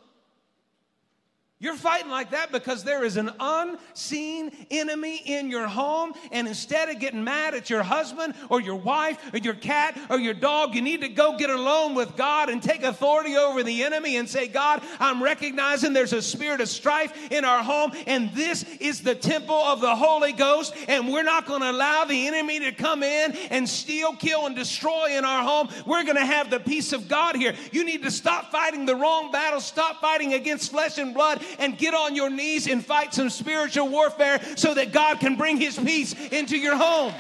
You're 1.59 1.75
fighting 1.75 2.11
like 2.11 2.33
that 2.33 2.53
because 2.53 2.85
there 2.85 3.03
is 3.03 3.17
an 3.17 3.31
unseen 3.41 4.53
enemy 4.71 5.23
in 5.25 5.49
your 5.49 5.67
home, 5.67 6.13
and 6.31 6.47
instead 6.47 6.91
of 6.91 6.99
getting 6.99 7.25
mad 7.25 7.55
at 7.55 7.71
your 7.71 7.83
husband 7.83 8.35
or 8.51 8.61
your 8.61 8.75
wife 8.75 9.17
or 9.33 9.39
your 9.39 9.55
cat 9.55 9.99
or 10.11 10.19
your 10.19 10.35
dog, 10.35 10.75
you 10.75 10.83
need 10.83 11.01
to 11.01 11.09
go 11.09 11.39
get 11.39 11.49
alone 11.49 11.95
with 11.95 12.15
God 12.15 12.51
and 12.51 12.63
take 12.63 12.83
authority 12.83 13.37
over 13.37 13.63
the 13.63 13.85
enemy 13.85 14.19
and 14.19 14.29
say, 14.29 14.49
God, 14.49 14.83
I'm 15.01 15.23
recognizing 15.23 15.95
there's 15.95 16.13
a 16.13 16.21
spirit 16.21 16.61
of 16.61 16.69
strife 16.69 17.33
in 17.33 17.47
our 17.47 17.63
home, 17.63 17.93
and 18.07 18.31
this 18.35 18.63
is 18.79 19.01
the 19.01 19.15
temple 19.15 19.57
of 19.57 19.81
the 19.81 19.97
Holy 19.97 20.33
Ghost, 20.33 20.75
and 20.89 21.09
we're 21.11 21.23
not 21.23 21.47
going 21.47 21.63
to 21.63 21.71
allow 21.71 22.05
the 22.05 22.27
enemy 22.27 22.61
to 22.61 22.73
come 22.73 23.03
in 23.03 23.33
and 23.49 23.67
steal, 23.67 24.15
kill, 24.15 24.45
and 24.45 24.55
destroy 24.55 25.17
in 25.17 25.25
our 25.25 25.43
home. 25.43 25.71
We're 25.87 26.05
going 26.05 26.17
to 26.17 26.27
have 26.27 26.51
the 26.51 26.61
peace 26.61 26.93
of 26.93 27.09
God 27.09 27.35
here. 27.35 27.55
You 27.73 27.83
need 27.83 28.03
to 28.03 28.11
stop 28.11 28.53
fighting 28.53 28.85
the 28.85 28.95
wrong 28.95 29.33
battle, 29.33 29.63
stop 29.63 30.03
fighting 30.03 30.35
against 30.35 30.71
flesh 30.71 30.99
and 30.99 31.15
blood 31.15 31.45
and 31.59 31.77
get 31.77 31.95
on 31.95 32.15
your 32.15 32.31
knees 32.31 32.67
and 32.67 32.85
fight 32.85 33.15
some 33.15 33.31
spiritual 33.31 33.89
warfare 33.89 34.41
so 34.57 34.75
that 34.75 34.93
God 34.93 35.21
can 35.21 35.37
bring 35.37 35.57
his 35.59 35.77
peace 35.77 36.15
into 36.31 36.57
your 36.57 36.77
home. 36.77 37.15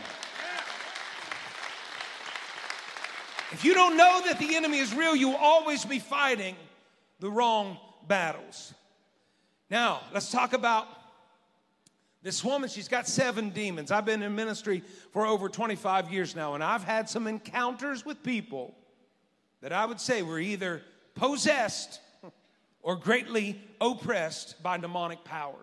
If 3.52 3.64
you 3.64 3.74
don't 3.74 3.96
know 3.96 4.22
that 4.26 4.38
the 4.38 4.56
enemy 4.56 4.78
is 4.78 4.94
real, 4.94 5.16
you 5.16 5.28
will 5.28 5.36
always 5.36 5.84
be 5.84 5.98
fighting 5.98 6.56
the 7.20 7.30
wrong 7.30 7.78
battles. 8.06 8.74
Now, 9.70 10.02
let's 10.12 10.30
talk 10.30 10.52
about 10.52 10.86
this 12.22 12.44
woman. 12.44 12.68
She's 12.68 12.88
got 12.88 13.06
seven 13.06 13.50
demons. 13.50 13.90
I've 13.90 14.04
been 14.04 14.22
in 14.22 14.34
ministry 14.34 14.82
for 15.12 15.26
over 15.26 15.48
25 15.48 16.12
years 16.12 16.36
now, 16.36 16.54
and 16.54 16.62
I've 16.62 16.84
had 16.84 17.08
some 17.08 17.26
encounters 17.26 18.04
with 18.04 18.22
people 18.22 18.74
that 19.60 19.72
I 19.72 19.86
would 19.86 20.00
say 20.00 20.22
were 20.22 20.38
either 20.38 20.82
possessed 21.14 22.00
or 22.86 22.94
greatly 22.94 23.60
oppressed 23.80 24.62
by 24.62 24.78
demonic 24.78 25.24
power. 25.24 25.58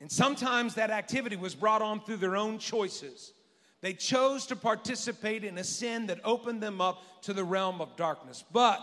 And 0.00 0.10
sometimes 0.10 0.76
that 0.76 0.90
activity 0.90 1.34
was 1.34 1.56
brought 1.56 1.82
on 1.82 2.00
through 2.00 2.18
their 2.18 2.36
own 2.36 2.60
choices. 2.60 3.32
They 3.80 3.94
chose 3.94 4.46
to 4.46 4.54
participate 4.54 5.42
in 5.42 5.58
a 5.58 5.64
sin 5.64 6.06
that 6.06 6.20
opened 6.22 6.62
them 6.62 6.80
up 6.80 7.02
to 7.22 7.32
the 7.32 7.42
realm 7.42 7.80
of 7.80 7.96
darkness. 7.96 8.44
But 8.52 8.80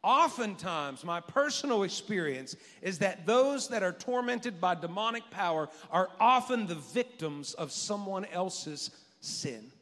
oftentimes, 0.00 1.02
my 1.02 1.18
personal 1.18 1.82
experience 1.82 2.54
is 2.82 3.00
that 3.00 3.26
those 3.26 3.66
that 3.70 3.82
are 3.82 3.92
tormented 3.92 4.60
by 4.60 4.76
demonic 4.76 5.28
power 5.32 5.68
are 5.90 6.08
often 6.20 6.68
the 6.68 6.76
victims 6.76 7.52
of 7.54 7.72
someone 7.72 8.26
else's 8.26 8.92
sin. 9.20 9.72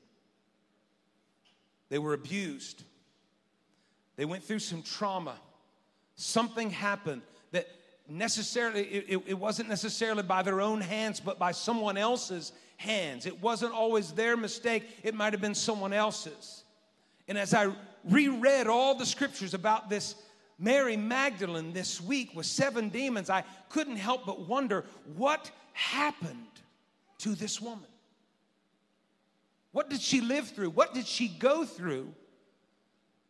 They 1.91 1.99
were 1.99 2.15
abused, 2.15 2.83
they 4.17 4.25
went 4.25 4.43
through 4.43 4.61
some 4.61 4.81
trauma 4.81 5.39
Something 6.17 6.71
happened 6.71 7.23
that 7.53 7.67
necessarily, 8.09 8.83
it, 8.83 9.23
it, 9.27 9.39
wasn't 9.39 9.69
necessarily 9.69 10.23
by 10.23 10.43
their 10.43 10.61
own 10.61 10.81
hands, 10.81 11.21
but 11.21 11.39
by 11.39 11.53
someone 11.53 11.97
else's 11.97 12.53
hands. 12.77 13.27
It 13.27 13.41
wasn't 13.41 13.73
always 13.73 14.13
their 14.13 14.37
mistake, 14.37 14.85
it 15.03 15.15
might 15.15 15.33
have 15.33 15.41
been 15.41 15.55
someone 15.55 15.93
else's. 15.93 16.65
And 17.27 17.39
as 17.39 17.55
I 17.55 17.73
reread 18.05 18.67
all 18.67 18.95
the 18.95 19.07
scriptures 19.07 19.55
about 19.55 19.89
this 19.89 20.15
Mary 20.59 20.97
Magdalene 20.97 21.73
this 21.73 22.01
week 22.01 22.35
with 22.35 22.47
seven 22.47 22.91
demons, 22.91 23.31
I 23.31 23.45
couldn't 23.71 23.97
help 23.97 24.25
but 24.27 24.47
wonder 24.47 24.85
what 25.17 25.51
happened 25.73 26.47
to 27.19 27.35
this 27.35 27.61
woman? 27.61 27.89
What 29.73 29.91
did 29.91 30.01
she 30.01 30.21
live 30.21 30.49
through? 30.49 30.71
What 30.71 30.95
did 30.95 31.07
she 31.07 31.27
go 31.27 31.65
through? 31.65 32.15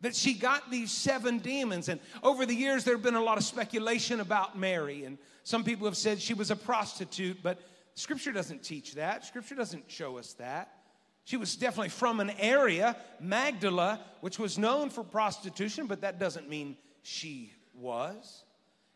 That 0.04 0.14
she 0.14 0.34
got 0.34 0.70
these 0.70 0.90
seven 0.90 1.38
demons. 1.38 1.88
And 1.88 1.98
over 2.22 2.44
the 2.44 2.54
years, 2.54 2.84
there 2.84 2.94
have 2.94 3.02
been 3.02 3.14
a 3.14 3.22
lot 3.22 3.38
of 3.38 3.44
speculation 3.44 4.20
about 4.20 4.58
Mary. 4.58 5.04
And 5.04 5.18
some 5.44 5.64
people 5.64 5.86
have 5.86 5.96
said 5.96 6.20
she 6.20 6.34
was 6.34 6.50
a 6.50 6.56
prostitute, 6.56 7.42
but 7.42 7.60
Scripture 7.94 8.32
doesn't 8.32 8.62
teach 8.62 8.94
that. 8.94 9.24
Scripture 9.24 9.54
doesn't 9.54 9.90
show 9.90 10.18
us 10.18 10.34
that. 10.34 10.70
She 11.24 11.38
was 11.38 11.56
definitely 11.56 11.88
from 11.88 12.20
an 12.20 12.30
area, 12.38 12.96
Magdala, 13.18 14.00
which 14.20 14.38
was 14.38 14.58
known 14.58 14.90
for 14.90 15.02
prostitution, 15.02 15.86
but 15.86 16.02
that 16.02 16.18
doesn't 16.18 16.50
mean 16.50 16.76
she 17.02 17.52
was. 17.74 18.44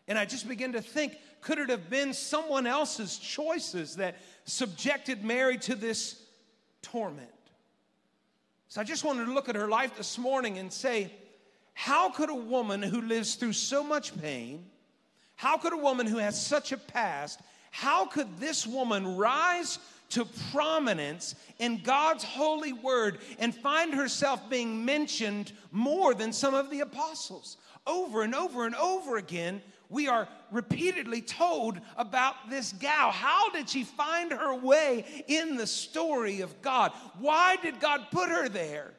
And 0.09 0.19
I 0.19 0.27
just 0.27 0.47
began 0.47 0.73
to 0.73 0.83
think 0.83 1.17
could 1.41 1.59
it 1.59 1.71
have 1.71 1.89
been 1.89 2.13
someone 2.13 2.67
else's 2.67 3.17
choices 3.17 3.97
that 3.97 4.17
subjected 4.45 5.25
Mary 5.25 5.57
to 5.59 5.75
this 5.75 6.23
torment? 6.83 7.31
So 8.69 8.83
I 8.83 8.85
just 8.85 9.03
wanted 9.03 9.25
to 9.25 9.33
look 9.33 9.49
at 9.49 9.57
her 9.57 9.69
life 9.69 9.97
this 9.97 10.19
morning 10.19 10.59
and 10.59 10.71
say, 10.71 11.11
how 11.73 12.11
could 12.11 12.29
a 12.29 12.35
woman 12.35 12.83
who 12.83 13.01
lives 13.01 13.35
through 13.37 13.55
so 13.55 13.83
much 13.83 14.21
pain, 14.21 14.67
how 15.37 15.57
could 15.57 15.73
a 15.73 15.79
woman 15.79 16.07
who 16.07 16.19
has 16.19 16.45
such 16.45 16.73
a 16.73 16.77
past, 16.77 17.41
how 17.71 18.05
could 18.05 18.39
this 18.39 18.67
woman 18.67 19.17
rise 19.17 19.79
to 20.11 20.27
prominence 20.53 21.35
in 21.59 21.81
God's 21.83 22.25
holy 22.25 22.75
word 22.75 23.19
and 23.39 23.55
find 23.55 23.95
herself 23.95 24.51
being 24.51 24.85
mentioned 24.85 25.53
more 25.73 26.13
than 26.13 26.33
some 26.33 26.55
of 26.55 26.69
the 26.69 26.81
apostles? 26.81 27.57
Over 27.87 28.23
and 28.23 28.35
over 28.35 28.67
and 28.67 28.75
over 28.75 29.17
again, 29.17 29.63
we 29.91 30.07
are 30.09 30.29
repeatedly 30.53 31.23
told 31.23 31.81
about 31.97 32.51
this 32.51 32.73
gal. 32.75 33.11
How 33.11 33.51
did 33.51 33.71
she 33.71 33.85
find 33.85 34.33
her 34.33 34.55
way 34.55 35.25
in 35.27 35.57
the 35.57 35.67
story 35.67 36.43
of 36.43 36.61
God? 36.61 36.93
Why 37.19 37.57
did 37.57 37.81
God 37.81 38.07
put 38.11 38.29
her 38.29 38.49
there? 38.49 38.93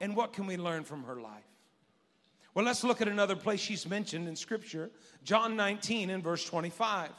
And 0.00 0.16
what 0.16 0.32
can 0.32 0.46
we 0.46 0.56
learn 0.56 0.84
from 0.84 1.04
her 1.04 1.20
life? 1.20 1.44
Well, 2.54 2.64
let's 2.64 2.82
look 2.82 3.00
at 3.00 3.08
another 3.08 3.36
place 3.36 3.60
she's 3.60 3.86
mentioned 3.86 4.26
in 4.26 4.36
Scripture 4.36 4.90
John 5.22 5.54
19 5.54 6.10
and 6.10 6.22
verse 6.22 6.44
25. 6.44 7.10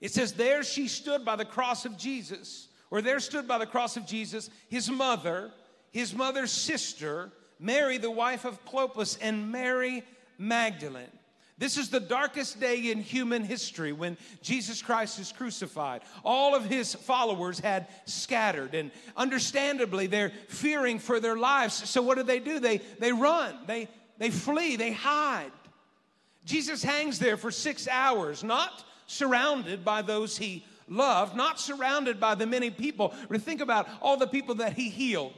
It 0.00 0.12
says, 0.12 0.32
There 0.32 0.62
she 0.62 0.88
stood 0.88 1.24
by 1.24 1.36
the 1.36 1.44
cross 1.44 1.84
of 1.84 1.96
Jesus, 1.96 2.68
or 2.90 3.02
there 3.02 3.20
stood 3.20 3.46
by 3.46 3.58
the 3.58 3.66
cross 3.66 3.96
of 3.96 4.06
Jesus 4.06 4.50
his 4.68 4.90
mother, 4.90 5.52
his 5.92 6.12
mother's 6.12 6.50
sister, 6.50 7.30
Mary, 7.60 7.98
the 7.98 8.10
wife 8.10 8.44
of 8.44 8.64
Clopas, 8.64 9.16
and 9.20 9.52
Mary 9.52 10.02
Magdalene. 10.38 11.19
This 11.60 11.76
is 11.76 11.90
the 11.90 12.00
darkest 12.00 12.58
day 12.58 12.90
in 12.90 13.02
human 13.02 13.44
history 13.44 13.92
when 13.92 14.16
Jesus 14.40 14.80
Christ 14.80 15.18
is 15.20 15.30
crucified. 15.30 16.00
All 16.24 16.54
of 16.54 16.64
his 16.64 16.94
followers 16.94 17.60
had 17.60 17.86
scattered, 18.06 18.74
and 18.74 18.90
understandably, 19.14 20.06
they're 20.06 20.32
fearing 20.48 20.98
for 20.98 21.20
their 21.20 21.36
lives. 21.36 21.74
So, 21.74 22.00
what 22.00 22.16
do 22.16 22.22
they 22.22 22.38
do? 22.38 22.60
They, 22.60 22.78
they 22.98 23.12
run, 23.12 23.54
they, 23.66 23.88
they 24.16 24.30
flee, 24.30 24.76
they 24.76 24.92
hide. 24.92 25.52
Jesus 26.46 26.82
hangs 26.82 27.18
there 27.18 27.36
for 27.36 27.50
six 27.50 27.86
hours, 27.86 28.42
not 28.42 28.82
surrounded 29.06 29.84
by 29.84 30.00
those 30.00 30.38
he 30.38 30.64
loved, 30.88 31.36
not 31.36 31.60
surrounded 31.60 32.18
by 32.18 32.36
the 32.36 32.46
many 32.46 32.70
people. 32.70 33.08
Think 33.08 33.60
about 33.60 33.86
all 34.00 34.16
the 34.16 34.26
people 34.26 34.54
that 34.56 34.72
he 34.72 34.88
healed. 34.88 35.34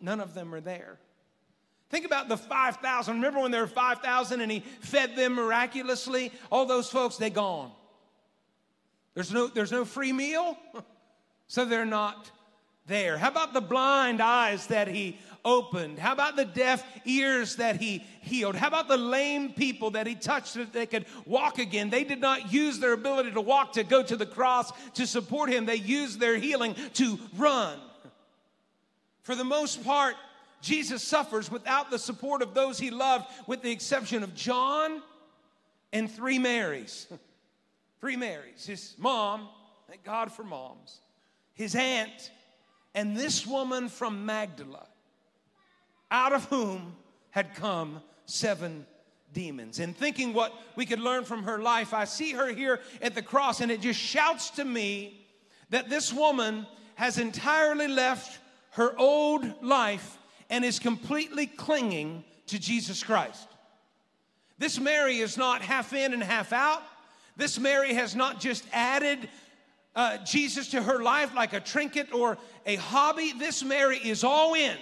None 0.00 0.20
of 0.20 0.34
them 0.34 0.54
are 0.54 0.60
there. 0.60 1.00
Think 1.94 2.06
about 2.06 2.28
the 2.28 2.36
5,000. 2.36 3.14
Remember 3.14 3.38
when 3.38 3.52
there 3.52 3.60
were 3.60 3.68
5,000 3.68 4.40
and 4.40 4.50
he 4.50 4.64
fed 4.80 5.14
them 5.14 5.34
miraculously? 5.34 6.32
All 6.50 6.66
those 6.66 6.90
folks, 6.90 7.18
they 7.18 7.30
gone. 7.30 7.70
There's 9.14 9.32
no, 9.32 9.46
there's 9.46 9.70
no 9.70 9.84
free 9.84 10.12
meal, 10.12 10.58
so 11.46 11.64
they're 11.64 11.84
not 11.84 12.32
there. 12.88 13.16
How 13.16 13.28
about 13.28 13.52
the 13.52 13.60
blind 13.60 14.20
eyes 14.20 14.66
that 14.66 14.88
he 14.88 15.20
opened? 15.44 16.00
How 16.00 16.12
about 16.12 16.34
the 16.34 16.44
deaf 16.44 16.84
ears 17.04 17.54
that 17.56 17.80
he 17.80 18.02
healed? 18.22 18.56
How 18.56 18.66
about 18.66 18.88
the 18.88 18.96
lame 18.96 19.52
people 19.52 19.90
that 19.90 20.08
he 20.08 20.16
touched 20.16 20.54
that 20.54 20.72
they 20.72 20.86
could 20.86 21.06
walk 21.26 21.60
again? 21.60 21.90
They 21.90 22.02
did 22.02 22.20
not 22.20 22.52
use 22.52 22.80
their 22.80 22.94
ability 22.94 23.30
to 23.30 23.40
walk 23.40 23.74
to 23.74 23.84
go 23.84 24.02
to 24.02 24.16
the 24.16 24.26
cross 24.26 24.72
to 24.94 25.06
support 25.06 25.48
him, 25.48 25.64
they 25.64 25.76
used 25.76 26.18
their 26.18 26.38
healing 26.38 26.74
to 26.94 27.20
run. 27.36 27.78
For 29.22 29.36
the 29.36 29.44
most 29.44 29.84
part, 29.84 30.16
Jesus 30.64 31.02
suffers 31.02 31.50
without 31.50 31.90
the 31.90 31.98
support 31.98 32.40
of 32.40 32.54
those 32.54 32.78
he 32.78 32.90
loved, 32.90 33.26
with 33.46 33.62
the 33.62 33.70
exception 33.70 34.22
of 34.22 34.34
John 34.34 35.02
and 35.92 36.10
three 36.10 36.38
Marys. 36.38 37.06
three 38.00 38.16
Marys. 38.16 38.66
His 38.66 38.94
mom, 38.98 39.48
thank 39.88 40.02
God 40.04 40.32
for 40.32 40.42
moms, 40.42 41.00
his 41.52 41.74
aunt, 41.74 42.30
and 42.94 43.14
this 43.14 43.46
woman 43.46 43.88
from 43.88 44.24
Magdala, 44.24 44.86
out 46.10 46.32
of 46.32 46.46
whom 46.46 46.96
had 47.30 47.54
come 47.54 48.00
seven 48.24 48.86
demons. 49.34 49.80
And 49.80 49.94
thinking 49.94 50.32
what 50.32 50.54
we 50.76 50.86
could 50.86 51.00
learn 51.00 51.24
from 51.24 51.42
her 51.42 51.58
life, 51.58 51.92
I 51.92 52.04
see 52.04 52.32
her 52.32 52.54
here 52.54 52.80
at 53.02 53.14
the 53.14 53.22
cross, 53.22 53.60
and 53.60 53.70
it 53.70 53.82
just 53.82 54.00
shouts 54.00 54.50
to 54.50 54.64
me 54.64 55.26
that 55.68 55.90
this 55.90 56.10
woman 56.10 56.66
has 56.94 57.18
entirely 57.18 57.88
left 57.88 58.38
her 58.70 58.96
old 58.96 59.62
life 59.62 60.18
and 60.50 60.64
is 60.64 60.78
completely 60.78 61.46
clinging 61.46 62.24
to 62.46 62.58
Jesus 62.58 63.02
Christ. 63.02 63.48
This 64.58 64.78
Mary 64.78 65.18
is 65.18 65.36
not 65.36 65.62
half 65.62 65.92
in 65.92 66.12
and 66.12 66.22
half 66.22 66.52
out. 66.52 66.82
This 67.36 67.58
Mary 67.58 67.94
has 67.94 68.14
not 68.14 68.40
just 68.40 68.64
added 68.72 69.28
uh, 69.96 70.18
Jesus 70.18 70.70
to 70.70 70.82
her 70.82 71.02
life 71.02 71.34
like 71.34 71.52
a 71.52 71.60
trinket 71.60 72.12
or 72.12 72.38
a 72.66 72.76
hobby. 72.76 73.32
This 73.32 73.64
Mary 73.64 73.98
is 73.98 74.24
all 74.24 74.54
in. 74.54 74.76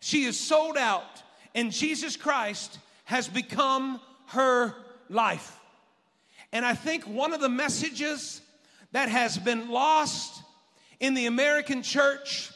She 0.00 0.24
is 0.24 0.38
sold 0.38 0.76
out, 0.76 1.22
and 1.54 1.72
Jesus 1.72 2.16
Christ 2.16 2.78
has 3.04 3.28
become 3.28 4.00
her 4.28 4.74
life. 5.08 5.58
And 6.52 6.64
I 6.64 6.74
think 6.74 7.04
one 7.04 7.32
of 7.32 7.40
the 7.40 7.48
messages 7.48 8.40
that 8.92 9.08
has 9.08 9.36
been 9.38 9.70
lost 9.70 10.42
in 11.00 11.14
the 11.14 11.26
American 11.26 11.82
church 11.82 12.50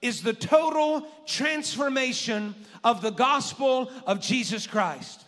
is 0.00 0.22
the 0.22 0.32
total 0.32 1.06
transformation 1.26 2.54
of 2.84 3.02
the 3.02 3.10
gospel 3.10 3.90
of 4.06 4.20
Jesus 4.20 4.66
Christ. 4.66 5.24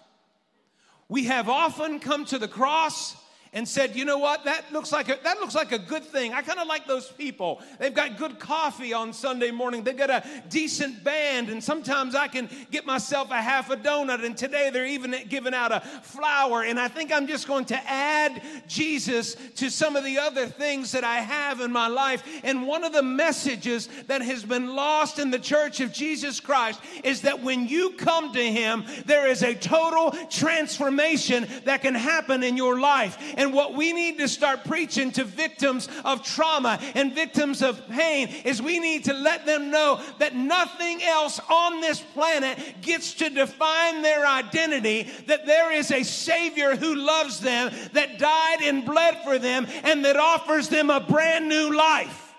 We 1.09 1.25
have 1.25 1.49
often 1.49 1.99
come 1.99 2.25
to 2.27 2.39
the 2.39 2.49
cross 2.49 3.17
and 3.53 3.67
said, 3.67 3.97
"You 3.97 4.05
know 4.05 4.19
what? 4.19 4.45
That 4.45 4.73
looks 4.73 4.93
like 4.93 5.09
a, 5.09 5.19
that 5.25 5.41
looks 5.41 5.55
like 5.55 5.73
a 5.73 5.79
good 5.79 6.05
thing. 6.05 6.33
I 6.33 6.43
kind 6.43 6.61
of 6.61 6.69
like 6.69 6.87
those 6.87 7.09
people. 7.09 7.61
They've 7.79 7.93
got 7.93 8.17
good 8.17 8.39
coffee 8.39 8.93
on 8.93 9.13
Sunday 9.13 9.51
morning. 9.51 9.83
They've 9.83 9.97
got 9.97 10.11
a 10.11 10.25
decent 10.49 11.03
band, 11.03 11.49
and 11.49 11.63
sometimes 11.63 12.15
I 12.15 12.29
can 12.29 12.49
get 12.71 12.87
myself 12.87 13.31
a 13.31 13.43
half 13.43 13.71
a 13.71 13.77
donut. 13.77 14.25
And 14.25 14.37
today 14.37 14.71
they're 14.71 14.87
even 14.87 15.15
giving 15.29 15.55
out 15.55 15.73
a 15.73 15.81
flower. 16.03 16.63
And 16.63 16.79
I 16.79 16.89
think 16.89 17.13
I'm 17.13 17.27
just 17.27 17.49
going 17.49 17.65
to 17.67 17.91
add 17.91 18.41
Jesus 18.69 19.35
to 19.57 19.69
some 19.71 19.97
of 19.97 20.05
the 20.05 20.19
other 20.19 20.47
things 20.47 20.93
that 20.93 21.03
I 21.03 21.17
have 21.17 21.61
in 21.61 21.73
my 21.73 21.89
life. 21.89 22.23
And 22.45 22.67
one 22.67 22.85
of 22.85 22.93
the 22.93 23.03
messages 23.03 23.89
that 24.07 24.23
has 24.23 24.45
been 24.45 24.77
lost 24.77 25.19
in 25.19 25.31
the 25.31 25.39
church 25.39 25.81
of 25.81 25.93
Jesus 25.93 26.39
Christ 26.39 26.81
is 27.03 27.23
that 27.23 27.43
when 27.43 27.67
you 27.67 27.91
come 27.91 28.33
to 28.33 28.53
Him, 28.53 28.85
there 29.07 29.27
is 29.27 29.43
a 29.43 29.55
total 29.55 30.13
transformation 30.29 31.49
that 31.65 31.83
can 31.83 31.95
happen 31.95 32.45
in 32.45 32.57
your 32.57 32.79
life. 32.79 33.19
And 33.41 33.55
what 33.55 33.73
we 33.73 33.95
need 33.95 34.19
to 34.19 34.29
start 34.29 34.65
preaching 34.65 35.13
to 35.13 35.25
victims 35.25 35.89
of 36.05 36.23
trauma 36.23 36.79
and 36.95 37.15
victims 37.15 37.63
of 37.63 37.89
pain 37.89 38.29
is 38.45 38.61
we 38.61 38.79
need 38.79 39.05
to 39.05 39.15
let 39.15 39.47
them 39.47 39.71
know 39.71 39.99
that 40.19 40.35
nothing 40.35 41.03
else 41.03 41.41
on 41.49 41.81
this 41.81 42.01
planet 42.01 42.59
gets 42.83 43.15
to 43.15 43.31
define 43.31 44.03
their 44.03 44.27
identity, 44.27 45.09
that 45.27 45.47
there 45.47 45.73
is 45.73 45.91
a 45.91 46.03
Savior 46.03 46.77
who 46.77 46.95
loves 46.95 47.41
them, 47.41 47.73
that 47.95 48.19
died 48.19 48.61
and 48.61 48.85
bled 48.85 49.17
for 49.25 49.39
them, 49.39 49.67
and 49.85 50.05
that 50.05 50.19
offers 50.19 50.69
them 50.69 50.91
a 50.91 51.01
brand 51.01 51.49
new 51.49 51.75
life. 51.75 52.35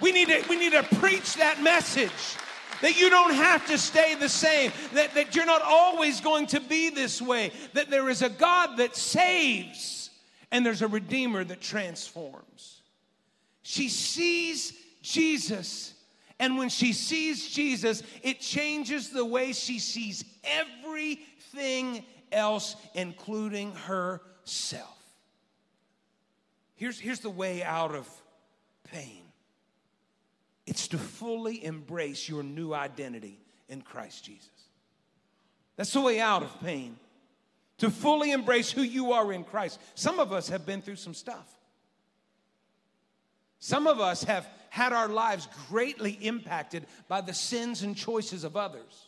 We 0.00 0.12
need 0.12 0.28
to, 0.28 0.44
we 0.48 0.54
need 0.54 0.70
to 0.70 0.84
preach 0.98 1.34
that 1.34 1.60
message 1.60 2.36
that 2.80 2.96
you 2.96 3.10
don't 3.10 3.34
have 3.34 3.66
to 3.66 3.76
stay 3.76 4.14
the 4.14 4.28
same, 4.28 4.70
that, 4.92 5.16
that 5.16 5.34
you're 5.34 5.46
not 5.46 5.62
always 5.62 6.20
going 6.20 6.46
to 6.46 6.60
be 6.60 6.90
this 6.90 7.20
way, 7.20 7.50
that 7.72 7.90
there 7.90 8.08
is 8.08 8.22
a 8.22 8.28
God 8.28 8.76
that 8.76 8.94
saves 8.94 9.97
and 10.50 10.64
there's 10.64 10.82
a 10.82 10.88
Redeemer 10.88 11.44
that 11.44 11.60
transforms. 11.60 12.80
She 13.62 13.88
sees 13.88 14.72
Jesus, 15.02 15.94
and 16.38 16.56
when 16.56 16.68
she 16.68 16.92
sees 16.92 17.48
Jesus, 17.48 18.02
it 18.22 18.40
changes 18.40 19.10
the 19.10 19.24
way 19.24 19.52
she 19.52 19.78
sees 19.78 20.24
everything 20.44 22.04
else, 22.32 22.76
including 22.94 23.72
herself. 23.72 24.96
Here's, 26.76 26.98
here's 26.98 27.20
the 27.20 27.30
way 27.30 27.62
out 27.62 27.94
of 27.94 28.08
pain 28.84 29.22
it's 30.66 30.88
to 30.88 30.98
fully 30.98 31.64
embrace 31.64 32.28
your 32.28 32.42
new 32.42 32.74
identity 32.74 33.38
in 33.70 33.80
Christ 33.80 34.24
Jesus. 34.24 34.50
That's 35.76 35.92
the 35.92 36.00
way 36.02 36.20
out 36.20 36.42
of 36.42 36.60
pain 36.60 36.96
to 37.78 37.90
fully 37.90 38.32
embrace 38.32 38.70
who 38.70 38.82
you 38.82 39.12
are 39.12 39.32
in 39.32 39.44
Christ. 39.44 39.80
Some 39.94 40.18
of 40.18 40.32
us 40.32 40.48
have 40.48 40.66
been 40.66 40.82
through 40.82 40.96
some 40.96 41.14
stuff. 41.14 41.46
Some 43.58 43.86
of 43.86 44.00
us 44.00 44.22
have 44.24 44.48
had 44.70 44.92
our 44.92 45.08
lives 45.08 45.48
greatly 45.68 46.12
impacted 46.12 46.86
by 47.08 47.20
the 47.20 47.34
sins 47.34 47.82
and 47.82 47.96
choices 47.96 48.44
of 48.44 48.56
others. 48.56 49.07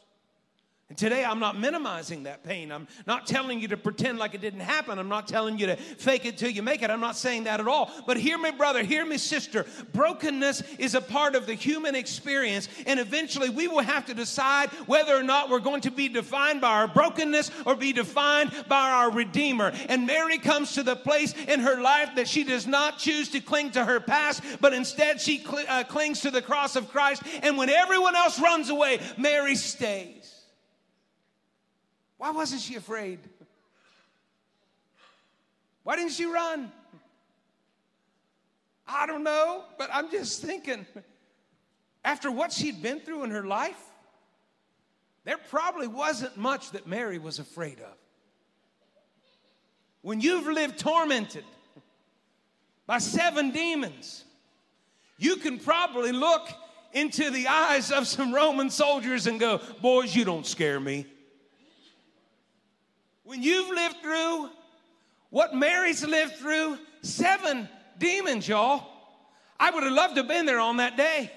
And 0.90 0.98
today, 0.98 1.24
I'm 1.24 1.38
not 1.38 1.57
minimizing 1.57 2.24
that 2.24 2.42
pain. 2.42 2.72
I'm 2.72 2.88
not 3.07 3.24
telling 3.24 3.61
you 3.61 3.68
to 3.68 3.76
pretend 3.76 4.18
like 4.18 4.35
it 4.35 4.40
didn't 4.40 4.59
happen. 4.59 4.98
I'm 4.98 5.09
not 5.09 5.29
telling 5.29 5.57
you 5.57 5.66
to 5.66 5.76
fake 5.76 6.24
it 6.24 6.37
till 6.37 6.50
you 6.50 6.64
make 6.64 6.83
it. 6.83 6.90
I'm 6.90 7.00
not 7.00 7.16
saying 7.16 7.44
that 7.44 7.61
at 7.61 7.68
all. 7.68 7.92
But 8.09 8.16
hear 8.16 8.37
me, 8.37 8.50
brother, 8.50 8.83
hear 8.83 9.07
me, 9.07 9.16
sister. 9.16 9.66
Brokenness 9.92 10.64
is 10.81 10.96
a 10.96 11.00
part 11.00 11.37
of 11.37 11.46
the 11.46 11.55
human 11.55 11.94
experience. 11.94 12.68
And 12.88 12.98
eventually, 12.98 13.50
we 13.50 13.68
will 13.68 13.85
have 13.85 14.07
to 14.07 14.14
decide 14.14 14.70
whether 14.87 15.14
or 15.14 15.22
not 15.22 15.48
we're 15.48 15.61
going 15.61 15.83
to 15.83 15.92
be 15.92 16.09
defined 16.09 16.61
by 16.61 16.81
our 16.81 16.88
brokenness 16.88 17.53
or 17.66 17.76
be 17.76 17.92
defined 17.92 18.50
by 18.66 18.90
our 18.90 19.12
Redeemer. 19.12 19.72
And 19.88 20.09
Mary 20.09 20.38
comes 20.38 20.74
to 20.74 20.83
the 20.83 20.96
place 20.96 21.35
in 21.46 21.61
her 21.61 21.81
life 21.81 22.16
that 22.16 22.26
she 22.26 22.42
does 22.42 22.66
not 22.66 22.98
choose 22.98 23.29
to 23.29 23.40
cling 23.40 23.70
to 23.72 23.85
her 23.85 24.00
past, 24.00 24.42
but 24.61 24.74
instead 24.74 25.20
she 25.20 25.38
cl- 25.38 25.66
uh, 25.68 25.85
clings 25.85 26.22
to 26.22 26.33
the 26.33 26.42
cross 26.42 26.74
of 26.74 26.90
Christ. 26.90 27.22
And 27.44 27.57
when 27.57 27.70
everyone 27.70 28.16
else 28.16 28.40
runs 28.40 28.70
away, 28.70 28.98
Mary 29.16 29.55
stays. 29.55 30.39
Why 32.21 32.33
wasn't 32.33 32.61
she 32.61 32.75
afraid? 32.75 33.19
Why 35.85 35.97
didn't 35.97 36.13
she 36.13 36.27
run? 36.27 36.71
I 38.87 39.07
don't 39.07 39.25
know, 39.25 39.65
but 39.79 39.89
I'm 39.91 40.11
just 40.11 40.43
thinking 40.43 40.85
after 42.05 42.31
what 42.31 42.53
she'd 42.53 42.83
been 42.83 43.01
through 43.01 43.25
in 43.25 43.31
her 43.31 43.47
life, 43.47 43.83
there 45.25 45.39
probably 45.49 45.87
wasn't 45.87 46.37
much 46.37 46.73
that 46.73 46.87
Mary 46.87 47.17
was 47.17 47.39
afraid 47.39 47.79
of. 47.81 47.97
When 50.03 50.21
you've 50.21 50.47
lived 50.47 50.79
tormented 50.79 51.45
by 52.87 52.99
seven 52.99 53.51
demons, 53.51 54.27
you 55.17 55.37
can 55.37 55.59
probably 55.59 56.13
look 56.13 56.51
into 56.93 57.31
the 57.31 57.49
eyes 57.49 57.91
of 57.91 58.07
some 58.07 58.35
Roman 58.35 58.69
soldiers 58.69 59.27
and 59.27 59.41
go, 59.41 59.63
Boys, 59.81 60.15
you 60.15 60.27
don't 60.27 60.47
scare 60.47 60.79
me. 60.79 61.07
When 63.31 63.45
you've 63.45 63.69
lived 63.69 64.03
through 64.03 64.51
what 65.29 65.55
Mary's 65.55 66.05
lived 66.05 66.35
through, 66.38 66.77
seven 67.03 67.69
demons, 67.97 68.49
y'all. 68.49 68.85
I 69.57 69.71
would 69.71 69.85
have 69.85 69.93
loved 69.93 70.16
to 70.16 70.23
have 70.23 70.29
been 70.29 70.47
there 70.47 70.59
on 70.59 70.79
that 70.79 70.97
day. 70.97 71.31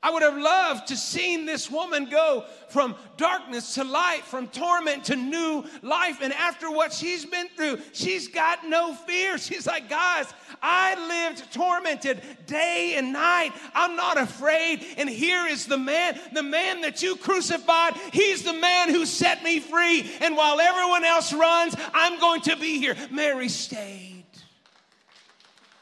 I 0.00 0.12
would 0.12 0.22
have 0.22 0.38
loved 0.38 0.88
to 0.88 0.96
seen 0.96 1.44
this 1.44 1.68
woman 1.68 2.08
go 2.08 2.44
from 2.68 2.94
darkness 3.16 3.74
to 3.74 3.82
light, 3.82 4.22
from 4.24 4.46
torment 4.46 5.06
to 5.06 5.16
new 5.16 5.64
life. 5.82 6.18
And 6.22 6.32
after 6.32 6.70
what 6.70 6.92
she's 6.92 7.26
been 7.26 7.48
through, 7.56 7.80
she's 7.92 8.28
got 8.28 8.64
no 8.64 8.94
fear. 8.94 9.38
She's 9.38 9.66
like, 9.66 9.88
guys, 9.88 10.32
I 10.62 10.94
lived 11.08 11.52
tormented 11.52 12.22
day 12.46 12.94
and 12.96 13.12
night. 13.12 13.52
I'm 13.74 13.96
not 13.96 14.18
afraid. 14.18 14.86
And 14.98 15.08
here 15.08 15.46
is 15.48 15.66
the 15.66 15.78
man, 15.78 16.20
the 16.32 16.44
man 16.44 16.82
that 16.82 17.02
you 17.02 17.16
crucified. 17.16 17.94
He's 18.12 18.44
the 18.44 18.52
man 18.52 18.90
who 18.90 19.04
set 19.04 19.42
me 19.42 19.58
free. 19.58 20.08
And 20.20 20.36
while 20.36 20.60
everyone 20.60 21.04
else 21.04 21.32
runs, 21.32 21.74
I'm 21.92 22.20
going 22.20 22.42
to 22.42 22.56
be 22.56 22.78
here. 22.78 22.94
Mary 23.10 23.48
stayed. 23.48 24.26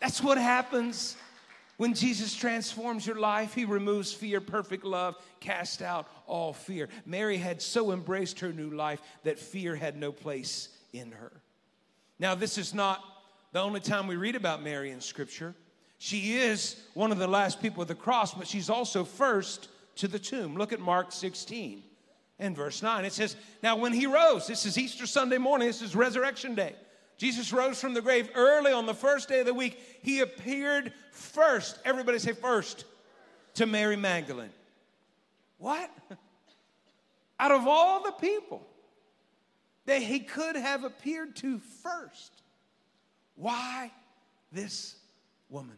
That's 0.00 0.22
what 0.22 0.38
happens 0.38 1.16
When 1.76 1.92
Jesus 1.92 2.34
transforms 2.34 3.06
your 3.06 3.18
life, 3.20 3.52
he 3.52 3.66
removes 3.66 4.12
fear, 4.12 4.40
perfect 4.40 4.84
love, 4.84 5.16
cast 5.40 5.82
out 5.82 6.08
all 6.26 6.52
fear. 6.52 6.88
Mary 7.04 7.36
had 7.36 7.60
so 7.60 7.92
embraced 7.92 8.40
her 8.40 8.52
new 8.52 8.70
life 8.70 9.00
that 9.24 9.38
fear 9.38 9.76
had 9.76 9.96
no 9.96 10.10
place 10.10 10.70
in 10.92 11.12
her. 11.12 11.32
Now, 12.18 12.34
this 12.34 12.56
is 12.56 12.72
not 12.72 13.04
the 13.52 13.60
only 13.60 13.80
time 13.80 14.06
we 14.06 14.16
read 14.16 14.36
about 14.36 14.62
Mary 14.62 14.90
in 14.90 15.02
Scripture. 15.02 15.54
She 15.98 16.36
is 16.36 16.82
one 16.94 17.12
of 17.12 17.18
the 17.18 17.26
last 17.26 17.60
people 17.60 17.82
at 17.82 17.88
the 17.88 17.94
cross, 17.94 18.32
but 18.32 18.46
she's 18.46 18.70
also 18.70 19.04
first 19.04 19.68
to 19.96 20.08
the 20.08 20.18
tomb. 20.18 20.56
Look 20.56 20.72
at 20.72 20.80
Mark 20.80 21.12
16 21.12 21.82
and 22.38 22.56
verse 22.56 22.82
9. 22.82 23.04
It 23.04 23.12
says, 23.12 23.36
Now, 23.62 23.76
when 23.76 23.92
he 23.92 24.06
rose, 24.06 24.46
this 24.46 24.64
is 24.66 24.78
Easter 24.78 25.06
Sunday 25.06 25.38
morning, 25.38 25.68
this 25.68 25.82
is 25.82 25.94
resurrection 25.94 26.54
day. 26.54 26.74
Jesus 27.16 27.52
rose 27.52 27.80
from 27.80 27.94
the 27.94 28.02
grave 28.02 28.30
early 28.34 28.72
on 28.72 28.86
the 28.86 28.94
first 28.94 29.28
day 29.28 29.40
of 29.40 29.46
the 29.46 29.54
week. 29.54 29.80
He 30.02 30.20
appeared 30.20 30.92
first. 31.12 31.78
Everybody 31.84 32.18
say 32.18 32.32
first 32.32 32.84
to 33.54 33.66
Mary 33.66 33.96
Magdalene. 33.96 34.50
What? 35.58 35.90
Out 37.40 37.52
of 37.52 37.66
all 37.66 38.02
the 38.02 38.12
people 38.12 38.66
that 39.86 40.02
he 40.02 40.20
could 40.20 40.56
have 40.56 40.84
appeared 40.84 41.36
to 41.36 41.58
first, 41.82 42.42
why 43.34 43.90
this 44.52 44.96
woman? 45.48 45.76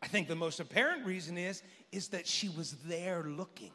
I 0.00 0.06
think 0.06 0.28
the 0.28 0.36
most 0.36 0.60
apparent 0.60 1.06
reason 1.06 1.38
is 1.38 1.62
is 1.90 2.08
that 2.08 2.26
she 2.26 2.48
was 2.48 2.72
there 2.84 3.22
looking. 3.22 3.70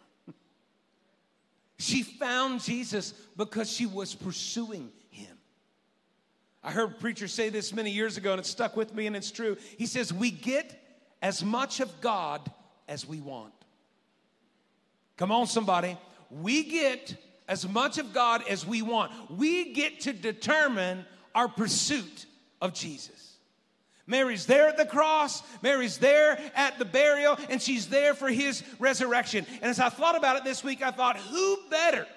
She 1.80 2.04
found 2.04 2.62
Jesus 2.62 3.14
because 3.36 3.72
she 3.72 3.86
was 3.86 4.16
pursuing 4.16 4.92
I 6.64 6.72
heard 6.72 6.92
a 6.92 6.96
preacher 6.96 7.28
say 7.28 7.50
this 7.50 7.74
many 7.74 7.92
years 7.92 8.18
ago 8.18 8.32
and 8.32 8.40
it 8.40 8.46
stuck 8.46 8.76
with 8.76 8.94
me 8.94 9.08
and 9.08 9.16
it's 9.16 9.32
true. 9.32 9.58
He 9.78 9.86
says, 9.86 10.14
We 10.14 10.32
get 10.32 10.78
as 11.22 11.44
much 11.44 11.80
of 11.80 12.02
God 12.02 12.52
as 12.88 13.08
we 13.08 13.22
want. 13.22 13.54
Come 15.18 15.32
on, 15.32 15.48
somebody. 15.48 15.98
We 16.30 16.64
get 16.64 17.16
as 17.48 17.68
much 17.68 17.98
of 17.98 18.14
God 18.14 18.44
as 18.50 18.66
we 18.66 18.82
want. 18.82 19.12
We 19.32 19.74
get 19.74 20.02
to 20.02 20.14
determine 20.14 21.06
our 21.34 21.48
pursuit 21.48 22.26
of 22.62 22.74
Jesus. 22.74 23.38
Mary's 24.06 24.46
there 24.46 24.70
at 24.70 24.78
the 24.78 24.86
cross, 24.86 25.44
Mary's 25.62 25.98
there 25.98 26.40
at 26.56 26.80
the 26.80 26.86
burial, 26.86 27.38
and 27.50 27.62
she's 27.62 27.90
there 27.90 28.14
for 28.14 28.30
his 28.30 28.64
resurrection. 28.80 29.46
And 29.62 29.70
as 29.70 29.82
I 29.82 29.90
thought 29.90 30.16
about 30.16 30.38
it 30.38 30.44
this 30.46 30.64
week, 30.64 30.82
I 30.82 30.92
thought, 30.92 31.18
who 31.18 31.58
better 31.70 32.08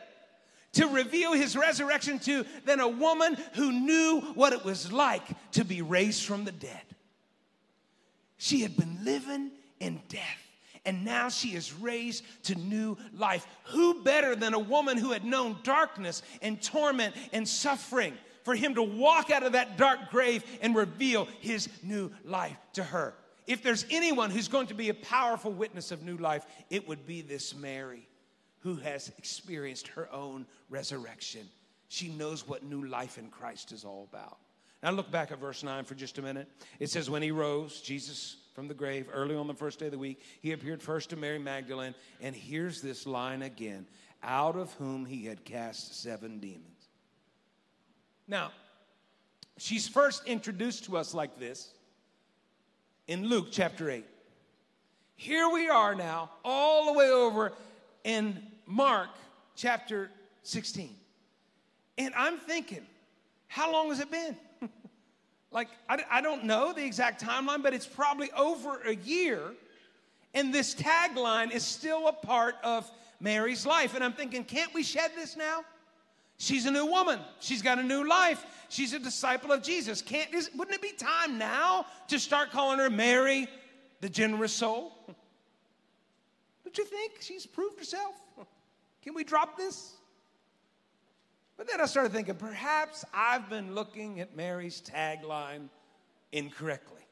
to 0.72 0.86
reveal 0.86 1.32
his 1.32 1.56
resurrection 1.56 2.18
to 2.20 2.44
than 2.64 2.80
a 2.80 2.88
woman 2.88 3.36
who 3.54 3.72
knew 3.72 4.20
what 4.34 4.52
it 4.52 4.64
was 4.64 4.92
like 4.92 5.24
to 5.52 5.64
be 5.64 5.82
raised 5.82 6.24
from 6.24 6.44
the 6.44 6.52
dead. 6.52 6.82
She 8.36 8.60
had 8.60 8.76
been 8.76 9.04
living 9.04 9.50
in 9.80 10.00
death. 10.08 10.46
And 10.86 11.04
now 11.04 11.28
she 11.28 11.48
is 11.48 11.74
raised 11.74 12.24
to 12.44 12.54
new 12.54 12.96
life. 13.12 13.46
Who 13.64 14.02
better 14.02 14.34
than 14.34 14.54
a 14.54 14.58
woman 14.58 14.96
who 14.96 15.12
had 15.12 15.24
known 15.24 15.58
darkness 15.62 16.22
and 16.40 16.60
torment 16.62 17.14
and 17.34 17.46
suffering 17.46 18.14
for 18.44 18.54
him 18.54 18.74
to 18.76 18.82
walk 18.82 19.30
out 19.30 19.42
of 19.42 19.52
that 19.52 19.76
dark 19.76 20.10
grave 20.10 20.42
and 20.62 20.74
reveal 20.74 21.28
his 21.40 21.68
new 21.82 22.10
life 22.24 22.56
to 22.74 22.82
her? 22.82 23.12
If 23.46 23.62
there's 23.62 23.84
anyone 23.90 24.30
who's 24.30 24.48
going 24.48 24.68
to 24.68 24.74
be 24.74 24.88
a 24.88 24.94
powerful 24.94 25.52
witness 25.52 25.90
of 25.90 26.02
new 26.02 26.16
life, 26.16 26.46
it 26.70 26.88
would 26.88 27.06
be 27.06 27.20
this 27.20 27.54
Mary 27.54 28.06
who 28.60 28.76
has 28.76 29.10
experienced 29.18 29.88
her 29.88 30.12
own 30.12 30.46
resurrection. 30.68 31.48
She 31.88 32.08
knows 32.08 32.46
what 32.46 32.62
new 32.62 32.86
life 32.86 33.18
in 33.18 33.28
Christ 33.28 33.72
is 33.72 33.84
all 33.84 34.08
about. 34.12 34.38
Now, 34.82 34.92
look 34.92 35.10
back 35.10 35.30
at 35.30 35.38
verse 35.38 35.62
9 35.62 35.84
for 35.84 35.94
just 35.94 36.18
a 36.18 36.22
minute. 36.22 36.48
It 36.78 36.88
says, 36.88 37.10
When 37.10 37.22
he 37.22 37.30
rose, 37.30 37.80
Jesus 37.80 38.36
from 38.54 38.66
the 38.66 38.74
grave, 38.74 39.08
early 39.12 39.34
on 39.34 39.46
the 39.46 39.54
first 39.54 39.78
day 39.78 39.86
of 39.86 39.92
the 39.92 39.98
week, 39.98 40.22
he 40.40 40.52
appeared 40.52 40.82
first 40.82 41.10
to 41.10 41.16
Mary 41.16 41.38
Magdalene. 41.38 41.94
And 42.20 42.34
here's 42.34 42.80
this 42.80 43.06
line 43.06 43.42
again 43.42 43.86
out 44.22 44.56
of 44.56 44.72
whom 44.74 45.06
he 45.06 45.24
had 45.24 45.44
cast 45.44 46.02
seven 46.02 46.38
demons. 46.38 46.88
Now, 48.28 48.52
she's 49.58 49.88
first 49.88 50.26
introduced 50.26 50.84
to 50.84 50.96
us 50.96 51.14
like 51.14 51.38
this 51.38 51.72
in 53.06 53.26
Luke 53.28 53.48
chapter 53.50 53.90
8. 53.90 54.04
Here 55.16 55.48
we 55.48 55.68
are 55.68 55.94
now, 55.94 56.30
all 56.44 56.86
the 56.86 56.92
way 56.92 57.10
over 57.10 57.52
in 58.04 58.42
Mark 58.70 59.10
chapter 59.56 60.10
16. 60.44 60.94
And 61.98 62.14
I'm 62.16 62.38
thinking, 62.38 62.86
how 63.48 63.72
long 63.72 63.88
has 63.88 63.98
it 63.98 64.10
been? 64.10 64.36
like, 65.50 65.68
I, 65.88 66.04
I 66.08 66.20
don't 66.20 66.44
know 66.44 66.72
the 66.72 66.84
exact 66.84 67.22
timeline, 67.22 67.64
but 67.64 67.74
it's 67.74 67.86
probably 67.86 68.30
over 68.32 68.80
a 68.82 68.94
year. 68.94 69.40
And 70.34 70.54
this 70.54 70.74
tagline 70.74 71.50
is 71.50 71.64
still 71.64 72.06
a 72.06 72.12
part 72.12 72.54
of 72.62 72.88
Mary's 73.18 73.66
life. 73.66 73.94
And 73.94 74.04
I'm 74.04 74.12
thinking, 74.12 74.44
can't 74.44 74.72
we 74.72 74.84
shed 74.84 75.10
this 75.16 75.36
now? 75.36 75.64
She's 76.38 76.64
a 76.64 76.70
new 76.70 76.86
woman. 76.86 77.18
She's 77.40 77.62
got 77.62 77.80
a 77.80 77.82
new 77.82 78.08
life. 78.08 78.46
She's 78.68 78.94
a 78.94 79.00
disciple 79.00 79.50
of 79.50 79.62
Jesus. 79.62 80.00
Can't 80.00 80.32
is, 80.32 80.48
wouldn't 80.56 80.76
it 80.76 80.80
be 80.80 80.92
time 80.92 81.38
now 81.38 81.86
to 82.06 82.20
start 82.20 82.52
calling 82.52 82.78
her 82.78 82.88
Mary, 82.88 83.48
the 84.00 84.08
generous 84.08 84.52
soul? 84.52 84.92
Don't 86.64 86.78
you 86.78 86.84
think 86.84 87.14
she's 87.20 87.46
proved 87.46 87.80
herself? 87.80 88.14
Can 89.02 89.14
we 89.14 89.24
drop 89.24 89.56
this? 89.56 89.94
But 91.56 91.68
then 91.68 91.80
I 91.80 91.86
started 91.86 92.12
thinking, 92.12 92.36
perhaps 92.36 93.04
I've 93.12 93.50
been 93.50 93.74
looking 93.74 94.20
at 94.20 94.34
Mary's 94.34 94.80
tagline 94.80 95.68
incorrectly. 96.32 97.02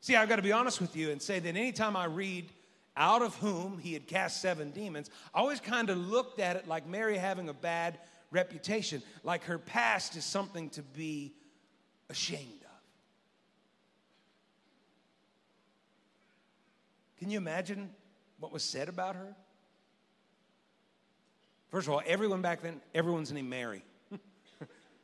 See, 0.00 0.16
I've 0.16 0.28
got 0.28 0.36
to 0.36 0.42
be 0.42 0.52
honest 0.52 0.80
with 0.80 0.96
you 0.96 1.10
and 1.10 1.20
say 1.20 1.38
that 1.38 1.48
anytime 1.48 1.96
I 1.96 2.06
read 2.06 2.46
out 2.96 3.22
of 3.22 3.36
whom 3.36 3.78
he 3.78 3.92
had 3.92 4.06
cast 4.06 4.40
seven 4.40 4.70
demons, 4.70 5.10
I 5.34 5.38
always 5.38 5.60
kind 5.60 5.90
of 5.90 5.98
looked 5.98 6.40
at 6.40 6.56
it 6.56 6.66
like 6.66 6.88
Mary 6.88 7.16
having 7.16 7.48
a 7.48 7.54
bad 7.54 7.98
reputation, 8.30 9.02
like 9.22 9.44
her 9.44 9.58
past 9.58 10.16
is 10.16 10.24
something 10.24 10.70
to 10.70 10.82
be 10.82 11.34
ashamed 12.10 12.62
of. 12.62 12.80
Can 17.18 17.30
you 17.30 17.38
imagine 17.38 17.90
what 18.40 18.52
was 18.52 18.62
said 18.62 18.88
about 18.88 19.16
her? 19.16 19.36
First 21.70 21.86
of 21.86 21.94
all, 21.94 22.02
everyone 22.06 22.42
back 22.42 22.62
then, 22.62 22.80
everyone's 22.94 23.30
named 23.30 23.50
Mary. 23.50 23.82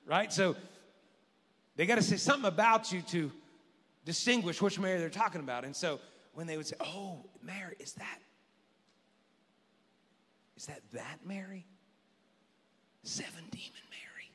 right? 0.07 0.33
So 0.33 0.57
they 1.77 1.87
got 1.87 1.97
to 1.97 2.03
say 2.03 2.17
something 2.17 2.49
about 2.49 2.93
you 2.93 3.03
to 3.03 3.31
distinguish 4.05 4.63
which 4.63 4.79
Mary 4.79 4.99
they're 4.99 5.11
talking 5.11 5.41
about. 5.41 5.65
And 5.65 5.75
so 5.77 6.01
when 6.35 6.47
they 6.47 6.57
would 6.57 6.67
say, 6.67 6.77
Oh, 6.81 7.25
Mary, 7.43 7.77
is 7.79 7.93
that, 7.95 8.19
is 10.57 10.67
that 10.67 10.81
that 10.93 11.19
Mary? 11.25 11.67
Seven 13.03 13.45
demon 13.51 13.85
Mary. 13.91 14.31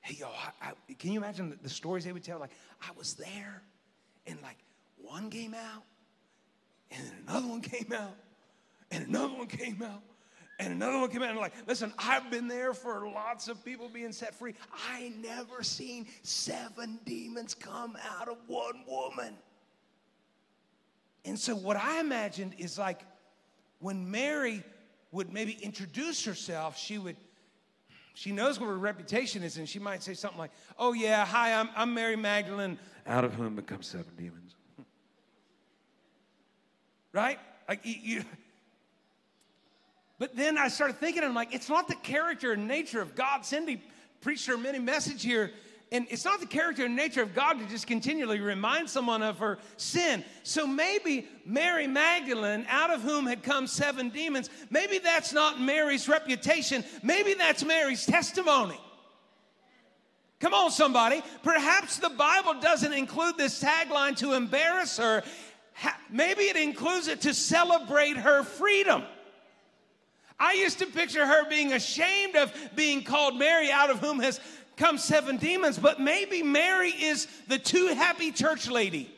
Hey, 0.00 0.16
yo, 0.18 0.28
I, 0.28 0.70
I, 0.70 0.94
can 0.94 1.12
you 1.12 1.18
imagine 1.18 1.50
the, 1.50 1.56
the 1.62 1.68
stories 1.68 2.04
they 2.04 2.12
would 2.12 2.24
tell? 2.24 2.38
Like, 2.38 2.52
I 2.80 2.90
was 2.96 3.12
there, 3.14 3.62
and 4.26 4.40
like 4.42 4.56
one 4.96 5.28
came 5.28 5.52
out, 5.52 5.82
and 6.90 7.06
then 7.06 7.12
another 7.26 7.46
one 7.46 7.60
came 7.60 7.92
out, 7.92 8.16
and 8.90 9.06
another 9.06 9.34
one 9.34 9.46
came 9.48 9.82
out, 9.82 10.02
and 10.58 10.72
another 10.72 10.98
one 10.98 11.08
came 11.10 11.22
out 11.22 11.30
and 11.30 11.38
like, 11.38 11.52
listen, 11.66 11.92
I've 11.98 12.30
been 12.30 12.48
there 12.48 12.74
for 12.74 13.08
lots 13.08 13.46
of 13.46 13.64
people 13.64 13.88
being 13.88 14.12
set 14.12 14.34
free. 14.34 14.54
I 14.90 15.12
never 15.20 15.62
seen 15.62 16.06
seven 16.22 16.98
demons 17.04 17.54
come 17.54 17.96
out 18.18 18.28
of 18.28 18.36
one 18.48 18.82
woman. 18.86 19.34
And 21.24 21.38
so 21.38 21.54
what 21.54 21.76
I 21.76 22.00
imagined 22.00 22.54
is 22.58 22.76
like 22.76 23.00
when 23.78 24.10
Mary 24.10 24.64
would 25.12 25.32
maybe 25.32 25.52
introduce 25.62 26.24
herself, 26.24 26.76
she 26.76 26.98
would 26.98 27.16
she 28.14 28.32
knows 28.32 28.58
what 28.58 28.66
her 28.66 28.76
reputation 28.76 29.44
is, 29.44 29.58
and 29.58 29.68
she 29.68 29.78
might 29.78 30.02
say 30.02 30.12
something 30.12 30.40
like, 30.40 30.50
Oh, 30.76 30.92
yeah, 30.92 31.24
hi, 31.24 31.54
I'm, 31.54 31.68
I'm 31.76 31.94
Mary 31.94 32.16
Magdalene, 32.16 32.76
out 33.06 33.24
of 33.24 33.32
whom 33.34 33.54
become 33.54 33.80
seven 33.80 34.12
demons. 34.16 34.56
right? 37.12 37.38
Like, 37.68 37.82
you, 37.84 38.24
but 40.18 40.36
then 40.36 40.58
I 40.58 40.68
started 40.68 40.98
thinking, 40.98 41.22
I'm 41.22 41.34
like, 41.34 41.54
it's 41.54 41.68
not 41.68 41.88
the 41.88 41.94
character 41.94 42.52
and 42.52 42.66
nature 42.66 43.00
of 43.00 43.14
God. 43.14 43.44
Cindy 43.44 43.80
preached 44.20 44.46
her 44.46 44.56
mini 44.56 44.80
message 44.80 45.22
here, 45.22 45.52
and 45.92 46.06
it's 46.10 46.24
not 46.24 46.40
the 46.40 46.46
character 46.46 46.84
and 46.84 46.96
nature 46.96 47.22
of 47.22 47.34
God 47.34 47.60
to 47.60 47.66
just 47.66 47.86
continually 47.86 48.40
remind 48.40 48.90
someone 48.90 49.22
of 49.22 49.38
her 49.38 49.58
sin. 49.76 50.24
So 50.42 50.66
maybe 50.66 51.28
Mary 51.46 51.86
Magdalene, 51.86 52.66
out 52.68 52.90
of 52.90 53.02
whom 53.02 53.26
had 53.26 53.42
come 53.42 53.66
seven 53.66 54.10
demons, 54.10 54.50
maybe 54.70 54.98
that's 54.98 55.32
not 55.32 55.60
Mary's 55.60 56.08
reputation. 56.08 56.84
Maybe 57.02 57.34
that's 57.34 57.64
Mary's 57.64 58.04
testimony. 58.04 58.78
Come 60.40 60.54
on, 60.54 60.70
somebody. 60.70 61.22
Perhaps 61.42 61.98
the 61.98 62.10
Bible 62.10 62.60
doesn't 62.60 62.92
include 62.92 63.36
this 63.36 63.62
tagline 63.62 64.16
to 64.18 64.34
embarrass 64.34 64.96
her. 64.98 65.22
Maybe 66.10 66.42
it 66.42 66.56
includes 66.56 67.08
it 67.08 67.20
to 67.22 67.34
celebrate 67.34 68.16
her 68.16 68.42
freedom. 68.42 69.04
I 70.40 70.52
used 70.52 70.78
to 70.78 70.86
picture 70.86 71.26
her 71.26 71.48
being 71.48 71.72
ashamed 71.72 72.36
of 72.36 72.52
being 72.76 73.02
called 73.02 73.36
Mary, 73.36 73.70
out 73.70 73.90
of 73.90 73.98
whom 73.98 74.20
has 74.20 74.40
come 74.76 74.96
seven 74.98 75.36
demons, 75.36 75.78
but 75.78 76.00
maybe 76.00 76.42
Mary 76.42 76.90
is 76.90 77.26
the 77.48 77.58
too 77.58 77.88
happy 77.88 78.30
church 78.30 78.70
lady. 78.70 79.10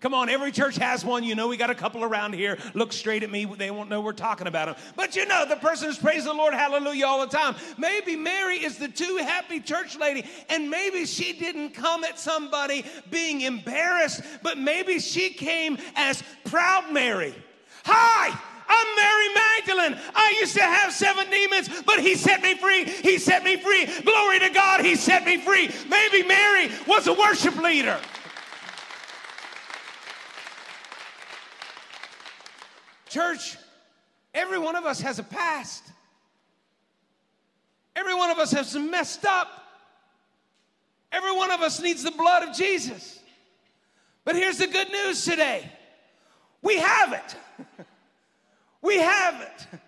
Come 0.00 0.14
on, 0.14 0.30
every 0.30 0.50
church 0.50 0.76
has 0.76 1.04
one. 1.04 1.24
You 1.24 1.34
know, 1.34 1.48
we 1.48 1.58
got 1.58 1.68
a 1.68 1.74
couple 1.74 2.02
around 2.02 2.32
here. 2.32 2.56
Look 2.72 2.90
straight 2.90 3.22
at 3.22 3.30
me. 3.30 3.44
They 3.44 3.70
won't 3.70 3.90
know 3.90 4.00
we're 4.00 4.12
talking 4.12 4.46
about 4.46 4.66
them. 4.66 4.76
But 4.96 5.14
you 5.14 5.26
know, 5.26 5.44
the 5.46 5.56
person 5.56 5.88
who's 5.88 5.98
praising 5.98 6.24
the 6.24 6.34
Lord, 6.34 6.54
hallelujah, 6.54 7.04
all 7.04 7.20
the 7.20 7.36
time. 7.36 7.54
Maybe 7.76 8.16
Mary 8.16 8.56
is 8.56 8.78
the 8.78 8.88
too 8.88 9.18
happy 9.20 9.60
church 9.60 9.98
lady, 9.98 10.24
and 10.48 10.70
maybe 10.70 11.04
she 11.04 11.34
didn't 11.34 11.74
come 11.74 12.04
at 12.04 12.18
somebody 12.18 12.86
being 13.10 13.42
embarrassed, 13.42 14.22
but 14.42 14.56
maybe 14.56 15.00
she 15.00 15.30
came 15.30 15.76
as 15.96 16.22
proud 16.44 16.90
Mary. 16.90 17.34
Hi, 17.84 18.40
I'm 18.70 18.96
Mary 18.96 19.34
Magdalene. 19.34 20.12
I 20.14 20.36
used 20.40 20.54
to 20.54 20.62
have 20.62 20.92
seven 20.92 21.28
demons, 21.28 21.68
but 21.84 21.98
he 21.98 22.14
set 22.14 22.40
me 22.40 22.54
free. 22.54 22.84
He 22.84 23.18
set 23.18 23.42
me 23.42 23.56
free. 23.56 23.86
Glory 24.02 24.38
to 24.38 24.50
God, 24.50 24.84
he 24.84 24.94
set 24.94 25.24
me 25.24 25.38
free. 25.38 25.70
Maybe 25.88 26.22
Mary 26.22 26.70
was 26.86 27.08
a 27.08 27.12
worship 27.12 27.56
leader. 27.56 27.98
Church, 33.08 33.56
every 34.32 34.60
one 34.60 34.76
of 34.76 34.84
us 34.84 35.00
has 35.00 35.18
a 35.18 35.24
past. 35.24 35.82
Every 37.96 38.14
one 38.14 38.30
of 38.30 38.38
us 38.38 38.52
has 38.52 38.76
messed 38.76 39.24
up. 39.24 39.48
Every 41.10 41.32
one 41.32 41.50
of 41.50 41.60
us 41.60 41.82
needs 41.82 42.04
the 42.04 42.12
blood 42.12 42.48
of 42.48 42.54
Jesus. 42.54 43.18
But 44.24 44.36
here's 44.36 44.58
the 44.58 44.68
good 44.68 44.92
news 44.92 45.24
today 45.24 45.68
we 46.62 46.76
have 46.76 47.12
it. 47.12 47.86
we 48.82 48.98
have 48.98 49.40
it. 49.40 49.80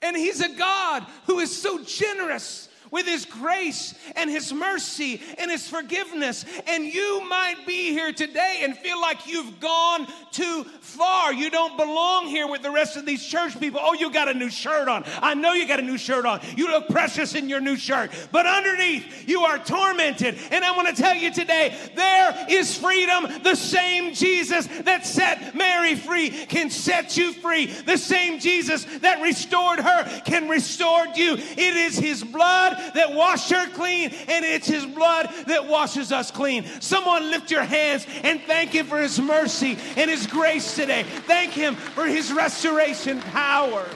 And 0.00 0.16
He's 0.16 0.40
a 0.40 0.48
God 0.48 1.06
who 1.26 1.40
is 1.40 1.60
so 1.60 1.82
generous 1.82 2.67
with 2.90 3.06
His 3.06 3.24
grace 3.24 3.94
and 4.16 4.30
His 4.30 4.52
mercy 4.52 5.20
and 5.38 5.50
His 5.50 5.68
forgiveness. 5.68 6.44
And 6.66 6.84
you 6.84 7.24
might 7.28 7.66
be 7.66 7.90
here 7.90 8.12
today 8.12 8.60
and 8.62 8.76
feel 8.76 9.00
like 9.00 9.26
you've 9.26 9.60
gone 9.60 10.06
too 10.30 10.64
far. 10.80 11.32
You 11.32 11.50
don't 11.50 11.76
belong 11.76 12.26
here 12.26 12.48
with 12.48 12.62
the 12.62 12.70
rest 12.70 12.96
of 12.96 13.06
these 13.06 13.24
church 13.24 13.58
people. 13.58 13.80
Oh, 13.82 13.94
you 13.94 14.12
got 14.12 14.28
a 14.28 14.34
new 14.34 14.50
shirt 14.50 14.88
on. 14.88 15.04
I 15.20 15.34
know 15.34 15.52
you 15.52 15.66
got 15.66 15.80
a 15.80 15.82
new 15.82 15.98
shirt 15.98 16.26
on. 16.26 16.40
You 16.56 16.68
look 16.68 16.88
precious 16.88 17.34
in 17.34 17.48
your 17.48 17.60
new 17.60 17.76
shirt. 17.76 18.10
But 18.32 18.46
underneath, 18.46 19.28
you 19.28 19.42
are 19.42 19.58
tormented. 19.58 20.38
And 20.50 20.64
I 20.64 20.76
want 20.76 20.88
to 20.88 20.94
tell 20.94 21.14
you 21.14 21.32
today 21.32 21.76
there 21.94 22.46
is 22.48 22.76
freedom. 22.76 23.26
The 23.42 23.54
same 23.54 24.14
Jesus 24.14 24.66
that 24.82 25.06
set 25.06 25.54
Mary 25.54 25.94
free 25.94 26.30
can 26.30 26.70
set 26.70 27.16
you 27.16 27.32
free. 27.32 27.66
The 27.66 27.96
same 27.96 28.38
Jesus 28.40 28.84
that 29.00 29.20
restored 29.22 29.80
her 29.80 30.20
can 30.24 30.48
restore 30.48 31.06
you. 31.14 31.34
It 31.34 31.76
is 31.76 31.98
His 31.98 32.24
blood 32.24 32.77
that 32.94 33.14
washed 33.14 33.50
her 33.50 33.68
clean, 33.70 34.10
and 34.10 34.44
it's 34.44 34.66
His 34.66 34.86
blood 34.86 35.28
that 35.46 35.66
washes 35.66 36.12
us 36.12 36.30
clean. 36.30 36.64
Someone 36.80 37.30
lift 37.30 37.50
your 37.50 37.64
hands 37.64 38.06
and 38.22 38.40
thank 38.42 38.70
Him 38.70 38.86
for 38.86 38.98
His 38.98 39.20
mercy 39.20 39.78
and 39.96 40.10
His 40.10 40.26
grace 40.26 40.74
today. 40.74 41.02
Thank 41.02 41.52
Him 41.52 41.74
for 41.74 42.06
His 42.06 42.32
restoration 42.32 43.20
power. 43.20 43.86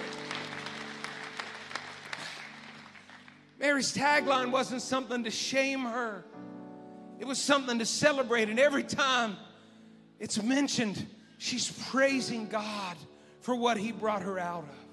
Mary's 3.58 3.94
tagline 3.94 4.50
wasn't 4.50 4.82
something 4.82 5.22
to 5.22 5.30
shame 5.30 5.82
her, 5.82 6.24
it 7.20 7.26
was 7.26 7.38
something 7.38 7.78
to 7.78 7.86
celebrate. 7.86 8.48
And 8.48 8.58
every 8.58 8.82
time 8.82 9.36
it's 10.18 10.42
mentioned, 10.42 11.06
she's 11.38 11.70
praising 11.88 12.48
God 12.48 12.96
for 13.40 13.54
what 13.54 13.76
He 13.76 13.92
brought 13.92 14.22
her 14.22 14.38
out 14.38 14.64
of. 14.64 14.91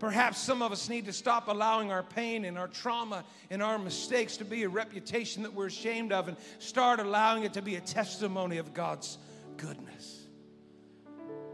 Perhaps 0.00 0.38
some 0.38 0.62
of 0.62 0.72
us 0.72 0.88
need 0.88 1.04
to 1.04 1.12
stop 1.12 1.48
allowing 1.48 1.92
our 1.92 2.02
pain 2.02 2.46
and 2.46 2.56
our 2.56 2.68
trauma 2.68 3.22
and 3.50 3.62
our 3.62 3.78
mistakes 3.78 4.38
to 4.38 4.46
be 4.46 4.62
a 4.62 4.68
reputation 4.68 5.42
that 5.42 5.52
we're 5.52 5.66
ashamed 5.66 6.10
of 6.10 6.26
and 6.26 6.38
start 6.58 7.00
allowing 7.00 7.42
it 7.42 7.52
to 7.52 7.60
be 7.60 7.76
a 7.76 7.80
testimony 7.80 8.56
of 8.56 8.72
God's 8.72 9.18
goodness. 9.58 10.26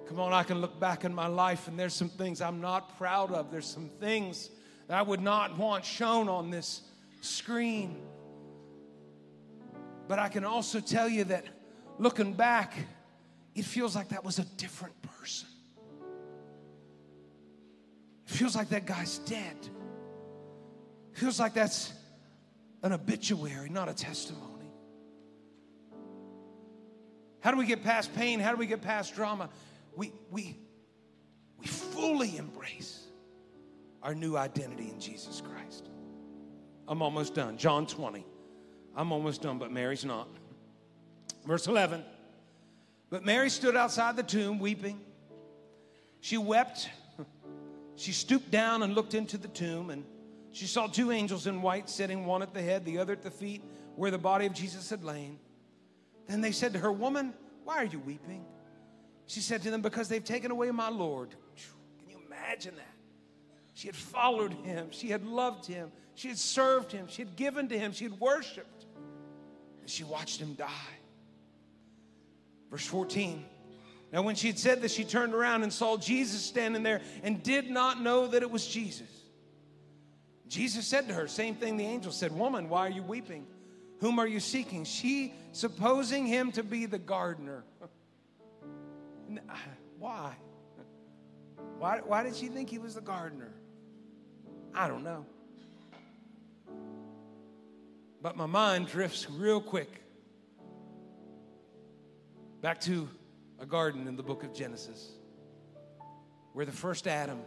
Come 0.07 0.21
on, 0.21 0.33
I 0.33 0.45
can 0.45 0.61
look 0.61 0.79
back 0.79 1.05
in 1.05 1.13
my 1.13 1.27
life 1.27 1.67
and 1.67 1.77
there's 1.77 1.93
some 1.93 2.09
things 2.09 2.41
I'm 2.41 2.61
not 2.61 2.97
proud 2.97 3.33
of. 3.33 3.51
There's 3.51 3.67
some 3.67 3.91
things 3.99 4.51
that 4.87 4.97
I 4.97 5.03
would 5.03 5.21
not 5.21 5.59
want 5.59 5.85
shown 5.85 6.29
on 6.29 6.49
this 6.49 6.83
screen. 7.23 8.01
But 10.07 10.21
I 10.21 10.29
can 10.29 10.45
also 10.45 10.79
tell 10.79 11.09
you 11.09 11.25
that 11.25 11.47
looking 11.99 12.33
back, 12.33 12.75
it 13.57 13.65
feels 13.65 13.97
like 13.97 14.11
that 14.11 14.23
was 14.25 14.39
a 14.39 14.45
different 14.57 14.95
person. 15.03 15.49
Feels 18.27 18.55
like 18.55 18.69
that 18.71 18.87
guy's 18.87 19.19
dead. 19.19 19.57
Feels 21.13 21.41
like 21.41 21.55
that's 21.55 21.93
an 22.83 22.93
obituary, 22.93 23.71
not 23.71 23.89
a 23.89 23.95
testimony. 23.95 24.71
How 27.41 27.53
do 27.53 27.57
we 27.57 27.67
get 27.67 27.83
past 27.83 28.15
pain? 28.15 28.41
How 28.41 28.51
do 28.51 28.57
we 28.57 28.67
get 28.67 28.83
past 28.83 29.15
drama? 29.15 29.49
We, 29.95 30.13
we, 30.31 30.57
we 31.59 31.67
fully 31.67 32.37
embrace 32.37 33.05
our 34.03 34.15
new 34.15 34.37
identity 34.37 34.91
in 34.91 35.01
Jesus 35.01 35.41
Christ. 35.41 35.89
I'm 36.89 37.03
almost 37.03 37.35
done. 37.35 37.57
John 37.57 37.87
20. 37.87 38.27
I'm 38.97 39.13
almost 39.13 39.43
done, 39.43 39.59
but 39.59 39.71
Mary's 39.71 40.05
not. 40.05 40.29
Verse 41.47 41.67
11. 41.67 42.05
But 43.11 43.25
Mary 43.25 43.51
stood 43.51 43.77
outside 43.77 44.17
the 44.17 44.23
tomb 44.23 44.59
weeping. 44.59 45.01
She 46.21 46.39
wept 46.39 46.89
she 47.97 48.13
stooped 48.13 48.51
down 48.51 48.83
and 48.83 48.95
looked 48.95 49.15
into 49.15 49.39
the 49.39 49.49
tomb, 49.49 49.91
and 49.91 50.05
she 50.53 50.67
saw 50.67 50.87
two 50.87 51.11
angels 51.11 51.47
in 51.47 51.63
white 51.63 51.89
sitting, 51.91 52.27
one 52.27 52.43
at 52.43 52.55
the 52.55 52.63
head, 52.63 52.85
the 52.85 52.99
other 52.99 53.13
at 53.13 53.23
the 53.23 53.31
feet, 53.31 53.63
where 53.97 54.11
the 54.11 54.19
body 54.19 54.47
of 54.47 54.53
Jesus 54.53 54.91
had 54.91 55.03
lain. 55.03 55.39
Then 56.27 56.41
they 56.41 56.53
said 56.53 56.73
to 56.75 56.79
her, 56.79 56.93
Woman, 56.93 57.35
why 57.65 57.77
are 57.77 57.85
you 57.85 57.99
weeping? 58.01 58.45
She 59.27 59.41
said 59.41 59.63
to 59.63 59.71
them, 59.71 59.83
Because 59.83 60.09
they've 60.09 60.25
taken 60.25 60.51
away 60.51 60.71
my 60.71 60.89
Lord. 60.89 61.31
Can 61.99 62.11
you 62.11 62.19
imagine 62.27 62.77
that? 62.77 62.95
She 63.75 63.89
had 63.89 63.97
followed 63.97 64.53
him, 64.53 64.89
she 64.91 65.09
had 65.09 65.27
loved 65.27 65.67
him, 65.67 65.93
she 66.15 66.29
had 66.29 66.39
served 66.39 66.93
him, 66.93 67.09
she 67.09 67.23
had 67.23 67.37
given 67.37 67.69
to 67.69 67.79
him, 67.79 67.93
she 67.93 68.05
had 68.05 68.19
worshiped, 68.19 68.87
and 69.81 69.91
she 69.91 70.03
watched 70.03 70.41
him 70.41 70.55
die. 70.55 70.97
Verse 72.71 72.87
14. 72.87 73.45
Now, 74.17 74.23
when 74.23 74.35
she 74.35 74.47
had 74.47 74.59
said 74.59 74.81
this, 74.81 74.95
she 74.95 75.05
turned 75.05 75.35
around 75.35 75.63
and 75.63 75.71
saw 75.71 75.99
Jesus 75.99 76.41
standing 76.41 76.83
there 76.83 77.03
and 77.23 77.43
did 77.43 77.69
not 77.69 78.01
know 78.01 78.27
that 78.27 78.41
it 78.41 78.51
was 78.51 78.67
Jesus. 78.67 79.11
Jesus 80.49 80.87
said 80.87 81.09
to 81.09 81.13
her, 81.13 81.29
same 81.29 81.55
thing 81.55 81.77
the 81.77 81.85
angel 81.85 82.11
said, 82.11 82.33
Woman, 82.33 82.71
why 82.71 82.87
are 82.87 82.91
you 82.91 83.03
weeping? 83.03 83.47
Whom 84.01 84.19
are 84.19 84.27
you 84.27 84.41
seeking? 84.41 84.85
She, 84.85 85.35
supposing 85.53 86.25
him 86.25 86.51
to 86.53 86.63
be 86.63 86.87
the 86.87 86.97
gardener. 86.97 87.63
Uh, 87.83 89.55
why? 89.99 90.35
why? 91.77 92.01
Why 92.03 92.23
did 92.23 92.37
she 92.37 92.47
think 92.47 92.71
he 92.71 92.79
was 92.79 92.95
the 92.95 93.03
gardener? 93.03 93.53
I 94.75 94.89
don't 94.89 95.05
know. 95.05 95.27
But 98.23 98.35
my 98.35 98.47
mind 98.47 98.87
drifts 98.87 99.29
real 99.29 99.61
quick 99.61 100.01
back 102.63 102.81
to 102.81 103.11
a 103.59 103.67
garden 103.67 104.07
in 104.07 104.17
the 104.17 104.23
book 104.23 104.45
of 104.45 104.53
Genesis 104.53 105.11
where 106.57 106.65
the 106.65 106.73
first 106.73 107.07
Adam 107.07 107.41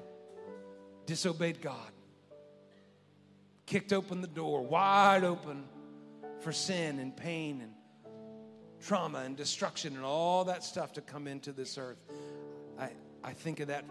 disobeyed 1.07 1.61
God, 1.63 1.91
kicked 3.65 3.91
open 3.91 4.21
the 4.21 4.27
door 4.27 4.61
wide 4.61 5.23
open 5.23 5.63
for 6.41 6.51
sin 6.51 6.99
and 6.99 7.17
pain 7.17 7.61
and 7.61 7.71
trauma 8.79 9.19
and 9.19 9.35
destruction 9.35 9.95
and 9.95 10.05
all 10.05 10.43
that 10.45 10.63
stuff 10.63 10.93
to 10.93 11.01
come 11.01 11.27
into 11.27 11.51
this 11.51 11.79
earth. 11.79 11.97
I, 12.79 12.91
I 13.23 13.33
think 13.33 13.59
of 13.61 13.69
that, 13.69 13.83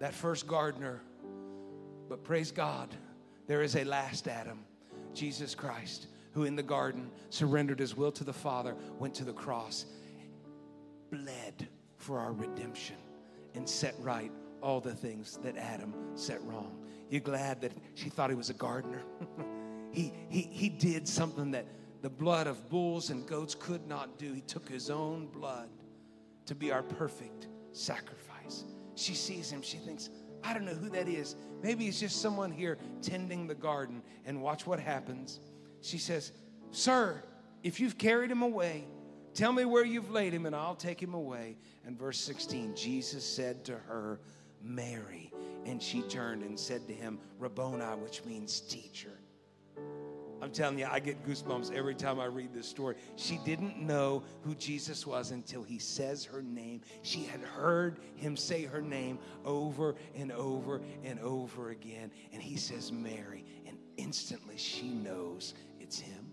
that 0.00 0.12
first 0.12 0.48
gardener, 0.48 1.02
but 2.08 2.24
praise 2.24 2.50
God, 2.50 2.92
there 3.46 3.62
is 3.62 3.76
a 3.76 3.84
last 3.84 4.26
Adam, 4.26 4.64
Jesus 5.14 5.54
Christ, 5.54 6.08
who 6.32 6.42
in 6.42 6.56
the 6.56 6.64
garden 6.64 7.12
surrendered 7.30 7.78
his 7.78 7.96
will 7.96 8.10
to 8.10 8.24
the 8.24 8.32
Father, 8.32 8.74
went 8.98 9.14
to 9.14 9.24
the 9.24 9.32
cross, 9.32 9.86
bled 11.12 11.47
for 12.08 12.18
our 12.18 12.32
redemption 12.32 12.96
and 13.54 13.68
set 13.68 13.94
right 14.00 14.32
all 14.62 14.80
the 14.80 14.94
things 14.94 15.38
that 15.42 15.58
Adam 15.58 15.92
set 16.14 16.42
wrong. 16.44 16.74
You 17.10 17.20
glad 17.20 17.60
that 17.60 17.72
she 17.94 18.08
thought 18.08 18.30
he 18.30 18.36
was 18.36 18.48
a 18.48 18.54
gardener? 18.54 19.02
he, 19.92 20.10
he, 20.30 20.40
he 20.40 20.70
did 20.70 21.06
something 21.06 21.50
that 21.50 21.66
the 22.00 22.08
blood 22.08 22.46
of 22.46 22.70
bulls 22.70 23.10
and 23.10 23.26
goats 23.26 23.54
could 23.54 23.86
not 23.86 24.18
do. 24.18 24.32
He 24.32 24.40
took 24.40 24.66
his 24.66 24.88
own 24.88 25.26
blood 25.26 25.68
to 26.46 26.54
be 26.54 26.72
our 26.72 26.82
perfect 26.82 27.48
sacrifice. 27.72 28.64
She 28.94 29.12
sees 29.12 29.50
him, 29.50 29.60
she 29.60 29.76
thinks, 29.76 30.08
I 30.42 30.54
don't 30.54 30.64
know 30.64 30.72
who 30.72 30.88
that 30.88 31.08
is. 31.08 31.36
Maybe 31.62 31.88
it's 31.88 32.00
just 32.00 32.22
someone 32.22 32.50
here 32.50 32.78
tending 33.02 33.46
the 33.46 33.54
garden. 33.54 34.00
And 34.24 34.40
watch 34.40 34.66
what 34.66 34.80
happens. 34.80 35.40
She 35.82 35.98
says, 35.98 36.32
Sir, 36.70 37.22
if 37.62 37.80
you've 37.80 37.98
carried 37.98 38.30
him 38.30 38.40
away, 38.40 38.86
Tell 39.38 39.52
me 39.52 39.64
where 39.64 39.84
you've 39.84 40.10
laid 40.10 40.34
him, 40.34 40.46
and 40.46 40.56
I'll 40.56 40.74
take 40.74 41.00
him 41.00 41.14
away. 41.14 41.58
And 41.86 41.96
verse 41.96 42.18
16, 42.18 42.74
Jesus 42.74 43.24
said 43.24 43.64
to 43.66 43.78
her, 43.78 44.18
Mary. 44.60 45.32
And 45.64 45.80
she 45.80 46.02
turned 46.02 46.42
and 46.42 46.58
said 46.58 46.88
to 46.88 46.92
him, 46.92 47.20
Rabboni, 47.38 47.84
which 48.02 48.24
means 48.24 48.58
teacher. 48.58 49.16
I'm 50.42 50.50
telling 50.50 50.76
you, 50.76 50.88
I 50.90 50.98
get 50.98 51.24
goosebumps 51.24 51.72
every 51.72 51.94
time 51.94 52.18
I 52.18 52.24
read 52.24 52.52
this 52.52 52.66
story. 52.66 52.96
She 53.14 53.38
didn't 53.44 53.78
know 53.78 54.24
who 54.42 54.56
Jesus 54.56 55.06
was 55.06 55.30
until 55.30 55.62
he 55.62 55.78
says 55.78 56.24
her 56.24 56.42
name. 56.42 56.80
She 57.02 57.22
had 57.22 57.40
heard 57.42 58.00
him 58.16 58.36
say 58.36 58.64
her 58.64 58.82
name 58.82 59.20
over 59.44 59.94
and 60.16 60.32
over 60.32 60.80
and 61.04 61.20
over 61.20 61.70
again. 61.70 62.10
And 62.32 62.42
he 62.42 62.56
says, 62.56 62.90
Mary. 62.90 63.44
And 63.68 63.78
instantly 63.98 64.56
she 64.56 64.88
knows 64.88 65.54
it's 65.78 66.00
him. 66.00 66.27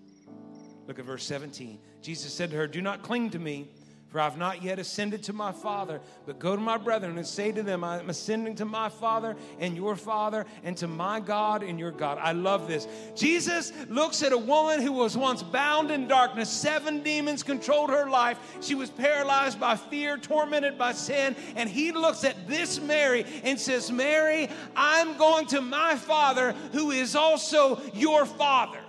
Look 0.88 1.00
at 1.00 1.06
verse 1.06 1.26
17. 1.26 1.80
Jesus 2.02 2.34
said 2.34 2.52
to 2.52 2.58
her, 2.58 2.68
Do 2.68 2.82
not 2.82 3.02
cling 3.02 3.32
to 3.32 3.40
me 3.40 3.70
for 4.16 4.22
I've 4.22 4.38
not 4.38 4.64
yet 4.64 4.80
ascended 4.80 5.24
to 5.24 5.34
my 5.34 5.52
Father, 5.52 6.00
but 6.26 6.40
go 6.40 6.56
to 6.56 6.62
my 6.62 6.78
brethren 6.78 7.18
and 7.18 7.28
say 7.28 7.52
to 7.52 7.62
them, 7.62 7.84
I'm 7.84 8.10
ascending 8.10 8.56
to 8.56 8.64
my 8.64 8.88
Father 8.88 9.36
and 9.60 9.76
your 9.76 9.98
Father, 9.98 10.46
and 10.64 10.78
to 10.78 10.88
my 10.88 11.20
God 11.20 11.64
and 11.64 11.78
your 11.78 11.92
God. 11.92 12.18
I 12.22 12.32
love 12.32 12.70
this. 12.70 12.88
Jesus 13.14 13.74
looks 13.90 14.24
at 14.24 14.32
a 14.32 14.38
woman 14.38 14.82
who 14.82 14.94
was 14.94 15.18
once 15.18 15.44
bound 15.44 15.92
in 15.92 16.08
darkness. 16.08 16.50
Seven 16.50 17.04
demons 17.04 17.44
controlled 17.44 17.90
her 17.90 18.10
life. 18.10 18.40
She 18.62 18.74
was 18.74 18.90
paralyzed 18.90 19.60
by 19.60 19.76
fear, 19.76 20.18
tormented 20.18 20.78
by 20.78 20.94
sin. 20.94 21.36
And 21.58 21.70
he 21.70 21.92
looks 21.92 22.24
at 22.24 22.48
this 22.48 22.80
Mary 22.80 23.26
and 23.44 23.60
says, 23.60 23.92
Mary, 23.92 24.48
I'm 24.78 25.18
going 25.18 25.48
to 25.48 25.60
my 25.60 25.98
Father 25.98 26.54
who 26.72 26.92
is 26.92 27.18
also 27.18 27.82
your 27.94 28.26
Father. 28.26 28.85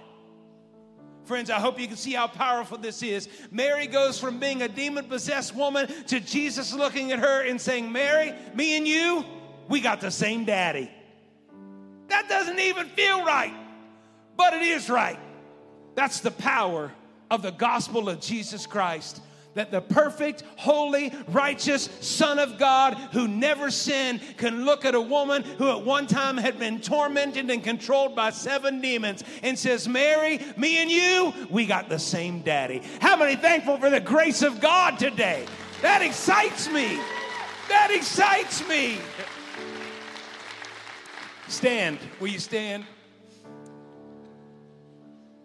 Friends, 1.26 1.50
I 1.50 1.58
hope 1.58 1.80
you 1.80 1.88
can 1.88 1.96
see 1.96 2.12
how 2.12 2.28
powerful 2.28 2.78
this 2.78 3.02
is. 3.02 3.28
Mary 3.50 3.88
goes 3.88 4.18
from 4.18 4.38
being 4.38 4.62
a 4.62 4.68
demon 4.68 5.06
possessed 5.06 5.56
woman 5.56 5.88
to 6.04 6.20
Jesus 6.20 6.72
looking 6.72 7.10
at 7.10 7.18
her 7.18 7.42
and 7.42 7.60
saying, 7.60 7.90
Mary, 7.90 8.32
me 8.54 8.76
and 8.76 8.86
you, 8.86 9.24
we 9.68 9.80
got 9.80 10.00
the 10.00 10.10
same 10.10 10.44
daddy. 10.44 10.88
That 12.06 12.28
doesn't 12.28 12.60
even 12.60 12.86
feel 12.90 13.24
right, 13.24 13.52
but 14.36 14.54
it 14.54 14.62
is 14.62 14.88
right. 14.88 15.18
That's 15.96 16.20
the 16.20 16.30
power 16.30 16.92
of 17.28 17.42
the 17.42 17.50
gospel 17.50 18.08
of 18.08 18.20
Jesus 18.20 18.64
Christ 18.64 19.20
that 19.56 19.70
the 19.70 19.80
perfect, 19.80 20.44
holy, 20.56 21.12
righteous 21.28 21.88
Son 22.00 22.38
of 22.38 22.58
God 22.58 22.94
who 23.12 23.26
never 23.26 23.70
sinned 23.70 24.20
can 24.36 24.66
look 24.66 24.84
at 24.84 24.94
a 24.94 25.00
woman 25.00 25.42
who 25.42 25.70
at 25.70 25.82
one 25.82 26.06
time 26.06 26.36
had 26.36 26.58
been 26.58 26.78
tormented 26.78 27.50
and 27.50 27.64
controlled 27.64 28.14
by 28.14 28.30
seven 28.30 28.82
demons 28.82 29.24
and 29.42 29.58
says, 29.58 29.88
Mary, 29.88 30.40
me 30.58 30.82
and 30.82 30.90
you, 30.90 31.32
we 31.50 31.64
got 31.64 31.88
the 31.88 31.98
same 31.98 32.40
daddy. 32.40 32.82
How 33.00 33.16
many 33.16 33.34
thankful 33.34 33.78
for 33.78 33.88
the 33.88 33.98
grace 33.98 34.42
of 34.42 34.60
God 34.60 34.98
today? 34.98 35.46
That 35.80 36.02
excites 36.02 36.70
me. 36.70 37.00
That 37.68 37.90
excites 37.90 38.66
me. 38.68 38.98
Stand. 41.48 41.98
Will 42.20 42.28
you 42.28 42.38
stand? 42.38 42.84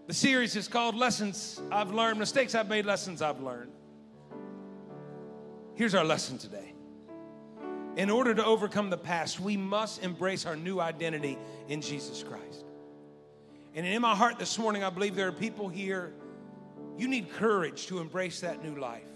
The 0.07 0.13
series 0.13 0.57
is 0.57 0.67
called 0.67 0.95
Lessons 0.95 1.61
I've 1.71 1.91
Learned, 1.93 2.19
Mistakes 2.19 2.55
I've 2.55 2.67
Made, 2.67 2.85
Lessons 2.85 3.21
I've 3.21 3.39
Learned. 3.39 3.71
Here's 5.81 5.95
our 5.95 6.05
lesson 6.05 6.37
today. 6.37 6.75
In 7.97 8.11
order 8.11 8.35
to 8.35 8.45
overcome 8.45 8.91
the 8.91 8.99
past, 8.99 9.39
we 9.39 9.57
must 9.57 10.03
embrace 10.03 10.45
our 10.45 10.55
new 10.55 10.79
identity 10.79 11.39
in 11.69 11.81
Jesus 11.81 12.21
Christ. 12.21 12.65
And 13.73 13.83
in 13.87 13.99
my 13.99 14.13
heart 14.13 14.37
this 14.37 14.59
morning, 14.59 14.83
I 14.83 14.91
believe 14.91 15.15
there 15.15 15.27
are 15.27 15.31
people 15.31 15.69
here, 15.69 16.13
you 16.99 17.07
need 17.07 17.31
courage 17.31 17.87
to 17.87 17.97
embrace 17.97 18.41
that 18.41 18.63
new 18.63 18.79
life. 18.79 19.09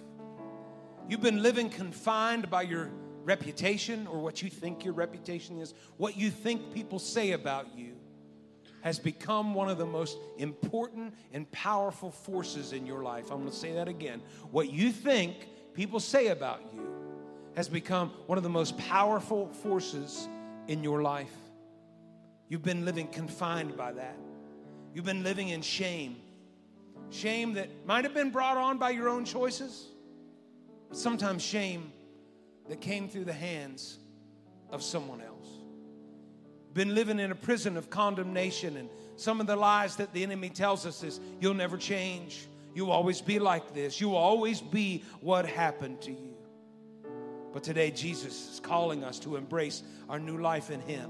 You've 1.07 1.21
been 1.21 1.43
living 1.43 1.69
confined 1.69 2.49
by 2.49 2.63
your 2.63 2.89
reputation 3.23 4.07
or 4.07 4.17
what 4.17 4.41
you 4.41 4.49
think 4.49 4.83
your 4.83 4.95
reputation 4.95 5.59
is, 5.59 5.75
what 5.97 6.17
you 6.17 6.31
think 6.31 6.73
people 6.73 6.97
say 6.97 7.33
about 7.33 7.77
you 7.77 7.93
has 8.81 8.97
become 8.97 9.53
one 9.53 9.69
of 9.69 9.77
the 9.77 9.85
most 9.85 10.17
important 10.39 11.13
and 11.31 11.51
powerful 11.51 12.09
forces 12.09 12.73
in 12.73 12.87
your 12.87 13.03
life. 13.03 13.25
I'm 13.29 13.41
going 13.41 13.51
to 13.51 13.55
say 13.55 13.73
that 13.73 13.87
again. 13.87 14.23
What 14.49 14.73
you 14.73 14.91
think 14.91 15.47
people 15.75 15.99
say 15.99 16.27
about 16.27 16.61
you 16.73 16.81
has 17.55 17.69
become 17.69 18.09
one 18.25 18.37
of 18.37 18.43
the 18.43 18.49
most 18.49 18.77
powerful 18.77 19.47
forces 19.47 20.27
in 20.67 20.83
your 20.83 21.01
life. 21.01 21.33
You've 22.49 22.63
been 22.63 22.85
living 22.85 23.07
confined 23.07 23.75
by 23.77 23.91
that. 23.93 24.17
You've 24.93 25.05
been 25.05 25.23
living 25.23 25.49
in 25.49 25.61
shame. 25.61 26.17
Shame 27.09 27.53
that 27.53 27.69
might 27.85 28.03
have 28.03 28.13
been 28.13 28.31
brought 28.31 28.57
on 28.57 28.77
by 28.77 28.91
your 28.91 29.09
own 29.09 29.25
choices, 29.25 29.87
but 30.89 30.97
sometimes 30.97 31.43
shame 31.43 31.91
that 32.67 32.81
came 32.81 33.07
through 33.07 33.25
the 33.25 33.33
hands 33.33 33.99
of 34.71 34.81
someone 34.81 35.21
else. 35.21 35.47
Been 36.73 36.95
living 36.95 37.19
in 37.19 37.31
a 37.31 37.35
prison 37.35 37.77
of 37.77 37.89
condemnation, 37.89 38.75
and 38.75 38.89
some 39.17 39.39
of 39.39 39.47
the 39.47 39.55
lies 39.55 39.97
that 39.97 40.13
the 40.13 40.23
enemy 40.23 40.49
tells 40.49 40.85
us 40.85 41.03
is 41.03 41.19
you'll 41.39 41.53
never 41.53 41.77
change, 41.77 42.47
You'll 42.75 42.91
always 42.91 43.21
be 43.21 43.39
like 43.39 43.73
this. 43.73 44.01
You'll 44.01 44.17
always 44.17 44.59
be 44.59 45.05
what 45.21 45.45
happened 45.45 46.01
to 46.01 46.11
you. 46.11 46.35
But 47.53 47.63
today, 47.63 47.89
Jesus 47.89 48.53
is 48.53 48.59
calling 48.59 49.01
us 49.01 49.17
to 49.19 49.37
embrace 49.37 49.81
our 50.09 50.19
new 50.19 50.37
life 50.37 50.69
in 50.69 50.81
Him 50.81 51.09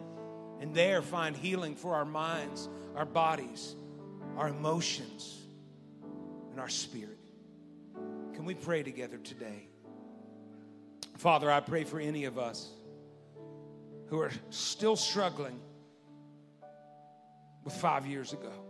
and 0.62 0.76
there 0.76 1.02
find 1.02 1.36
healing 1.36 1.76
for 1.76 1.96
our 1.96 2.06
minds, 2.06 2.70
our 2.96 3.06
bodies, 3.06 3.76
our 4.38 4.48
emotions, 4.48 5.42
and 6.52 6.60
our 6.60 6.70
spirit. 6.70 7.18
Can 8.36 8.46
we 8.46 8.54
pray 8.54 8.84
together 8.84 9.18
today? 9.18 9.68
Father, 11.18 11.52
I 11.52 11.62
pray 11.62 11.84
for 11.84 12.00
any 12.00 12.26
of 12.26 12.38
us 12.38 12.70
who 14.10 14.20
are 14.20 14.32
still 14.52 14.96
struggling 14.96 15.60
with 17.64 17.74
five 17.74 18.06
years 18.06 18.34
ago 18.34 18.65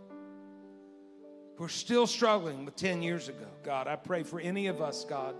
who 1.56 1.64
are 1.64 1.68
still 1.68 2.06
struggling 2.06 2.64
with 2.64 2.76
10 2.76 3.02
years 3.02 3.28
ago. 3.28 3.46
God, 3.64 3.88
I 3.88 3.96
pray 3.96 4.22
for 4.22 4.38
any 4.38 4.66
of 4.66 4.80
us, 4.80 5.04
God, 5.04 5.34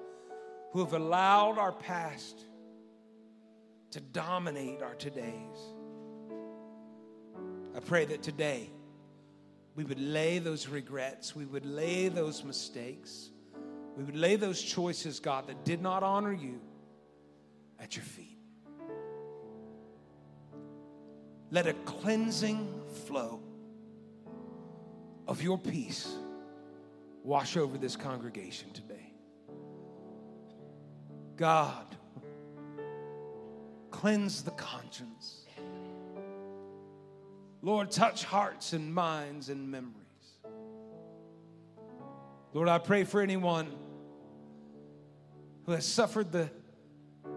who 0.72 0.80
have 0.80 0.94
allowed 0.94 1.58
our 1.58 1.72
past 1.72 2.44
to 3.90 4.00
dominate 4.00 4.82
our 4.82 4.94
todays. 4.94 5.58
I 7.74 7.80
pray 7.80 8.06
that 8.06 8.22
today 8.22 8.70
we 9.74 9.84
would 9.84 10.00
lay 10.00 10.38
those 10.38 10.68
regrets, 10.68 11.36
we 11.36 11.44
would 11.44 11.66
lay 11.66 12.08
those 12.08 12.42
mistakes, 12.42 13.30
we 13.96 14.04
would 14.04 14.16
lay 14.16 14.36
those 14.36 14.60
choices, 14.60 15.20
God, 15.20 15.46
that 15.48 15.64
did 15.64 15.82
not 15.82 16.02
honor 16.02 16.32
you 16.32 16.60
at 17.78 17.94
your 17.94 18.04
feet. 18.04 18.38
Let 21.50 21.66
a 21.66 21.74
cleansing 21.84 22.82
flow 23.06 23.40
of 25.26 25.42
your 25.42 25.58
peace 25.58 26.14
wash 27.22 27.56
over 27.56 27.76
this 27.76 27.96
congregation 27.96 28.70
today. 28.72 29.12
God, 31.36 31.96
cleanse 33.90 34.42
the 34.42 34.52
conscience. 34.52 35.44
Lord, 37.62 37.90
touch 37.90 38.24
hearts 38.24 38.72
and 38.72 38.94
minds 38.94 39.48
and 39.48 39.70
memories. 39.70 39.94
Lord, 42.52 42.68
I 42.68 42.78
pray 42.78 43.04
for 43.04 43.20
anyone 43.20 43.70
who 45.64 45.72
has 45.72 45.84
suffered 45.84 46.30
the 46.30 46.48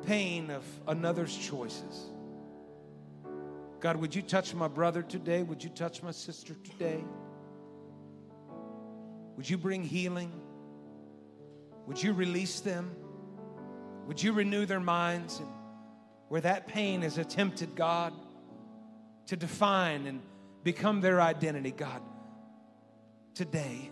pain 0.06 0.52
of 0.52 0.63
another's 0.88 1.36
choices. 1.36 2.12
God, 3.80 3.97
would 3.97 4.13
you 4.13 4.21
touch 4.21 4.54
my 4.54 4.67
brother 4.67 5.02
today? 5.02 5.41
Would 5.41 5.63
you 5.63 5.69
touch 5.71 6.04
my 6.04 6.12
sister 6.12 6.54
today? 6.63 7.04
Would 9.39 9.49
you 9.49 9.58
bring 9.58 9.84
healing? 9.86 10.34
Would 11.88 12.04
you 12.04 12.12
release 12.12 12.60
them? 12.60 12.93
Would 14.06 14.21
you 14.21 14.34
renew 14.34 14.65
their 14.65 14.82
minds? 14.82 15.39
And 15.39 15.47
where 16.28 16.41
that 16.41 16.67
pain 16.67 17.04
has 17.04 17.17
attempted, 17.17 17.73
God, 17.73 18.12
to 19.28 19.38
define 19.38 20.08
and 20.08 20.19
become 20.65 20.99
their 20.99 21.21
identity, 21.21 21.71
God, 21.71 22.02
today, 23.34 23.89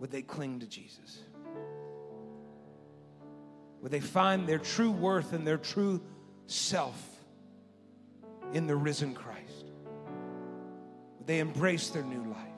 would 0.00 0.10
they 0.10 0.22
cling 0.22 0.58
to 0.58 0.66
Jesus? 0.66 1.20
Would 3.82 3.92
they 3.92 4.00
find 4.00 4.48
their 4.48 4.58
true 4.58 4.90
worth 4.90 5.32
and 5.32 5.46
their 5.46 5.58
true 5.58 6.02
self 6.48 7.00
in 8.52 8.66
the 8.66 8.74
risen 8.74 9.14
Christ? 9.14 9.66
Would 11.18 11.28
they 11.28 11.38
embrace 11.38 11.90
their 11.90 12.02
new 12.02 12.28
life? 12.32 12.51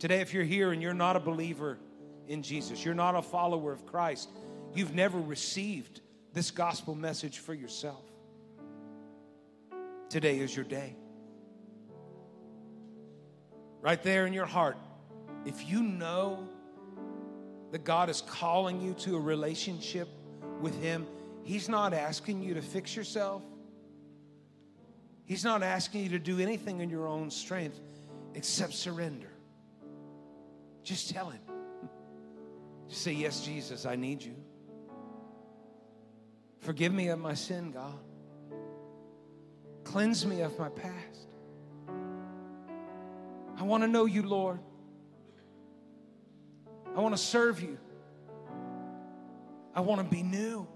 Today, 0.00 0.20
if 0.22 0.32
you're 0.32 0.44
here 0.44 0.72
and 0.72 0.80
you're 0.80 0.94
not 0.94 1.14
a 1.14 1.20
believer 1.20 1.78
in 2.26 2.42
Jesus, 2.42 2.82
you're 2.82 2.94
not 2.94 3.14
a 3.14 3.20
follower 3.20 3.70
of 3.70 3.84
Christ, 3.84 4.30
you've 4.74 4.94
never 4.94 5.20
received 5.20 6.00
this 6.32 6.50
gospel 6.50 6.94
message 6.94 7.38
for 7.38 7.52
yourself. 7.52 8.02
Today 10.08 10.38
is 10.38 10.56
your 10.56 10.64
day. 10.64 10.96
Right 13.82 14.02
there 14.02 14.26
in 14.26 14.32
your 14.32 14.46
heart, 14.46 14.78
if 15.44 15.68
you 15.68 15.82
know 15.82 16.48
that 17.70 17.84
God 17.84 18.08
is 18.08 18.22
calling 18.22 18.80
you 18.80 18.94
to 18.94 19.16
a 19.16 19.20
relationship 19.20 20.08
with 20.62 20.80
Him, 20.82 21.06
He's 21.42 21.68
not 21.68 21.92
asking 21.92 22.42
you 22.42 22.54
to 22.54 22.62
fix 22.62 22.96
yourself. 22.96 23.42
He's 25.26 25.44
not 25.44 25.62
asking 25.62 26.04
you 26.04 26.08
to 26.10 26.18
do 26.18 26.40
anything 26.40 26.80
in 26.80 26.88
your 26.88 27.06
own 27.06 27.30
strength. 27.30 27.78
except 28.34 28.72
surrender. 28.74 29.29
Just 30.82 31.10
tell 31.10 31.30
him. 31.30 31.40
Just 32.88 33.02
say, 33.02 33.12
Yes, 33.12 33.44
Jesus, 33.44 33.86
I 33.86 33.96
need 33.96 34.22
you. 34.22 34.34
Forgive 36.60 36.92
me 36.92 37.08
of 37.08 37.18
my 37.18 37.34
sin, 37.34 37.72
God. 37.72 37.98
Cleanse 39.84 40.26
me 40.26 40.42
of 40.42 40.58
my 40.58 40.68
past. 40.68 41.28
I 43.58 43.62
want 43.62 43.82
to 43.82 43.88
know 43.88 44.04
you, 44.04 44.22
Lord. 44.22 44.58
I 46.96 47.00
want 47.00 47.14
to 47.16 47.22
serve 47.22 47.60
you. 47.60 47.78
I 49.74 49.80
want 49.80 50.00
to 50.00 50.06
be 50.06 50.22
new. 50.22 50.66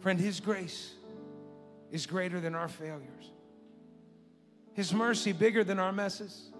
Friend, 0.00 0.20
His 0.20 0.40
grace 0.40 0.92
is 1.90 2.04
greater 2.06 2.40
than 2.40 2.54
our 2.54 2.68
failures, 2.68 3.30
His 4.74 4.92
mercy 4.92 5.32
bigger 5.32 5.64
than 5.64 5.78
our 5.78 5.92
messes. 5.92 6.52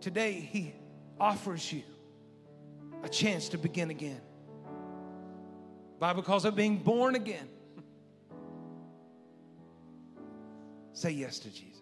Today, 0.00 0.32
He 0.32 0.74
offers 1.18 1.72
you 1.72 1.82
a 3.02 3.08
chance 3.08 3.48
to 3.50 3.58
begin 3.58 3.90
again. 3.90 4.20
Bible 5.98 6.22
calls 6.22 6.44
it 6.44 6.54
being 6.54 6.76
born 6.76 7.14
again. 7.14 7.48
Say 10.92 11.12
yes 11.12 11.38
to 11.40 11.50
Jesus. 11.50 11.75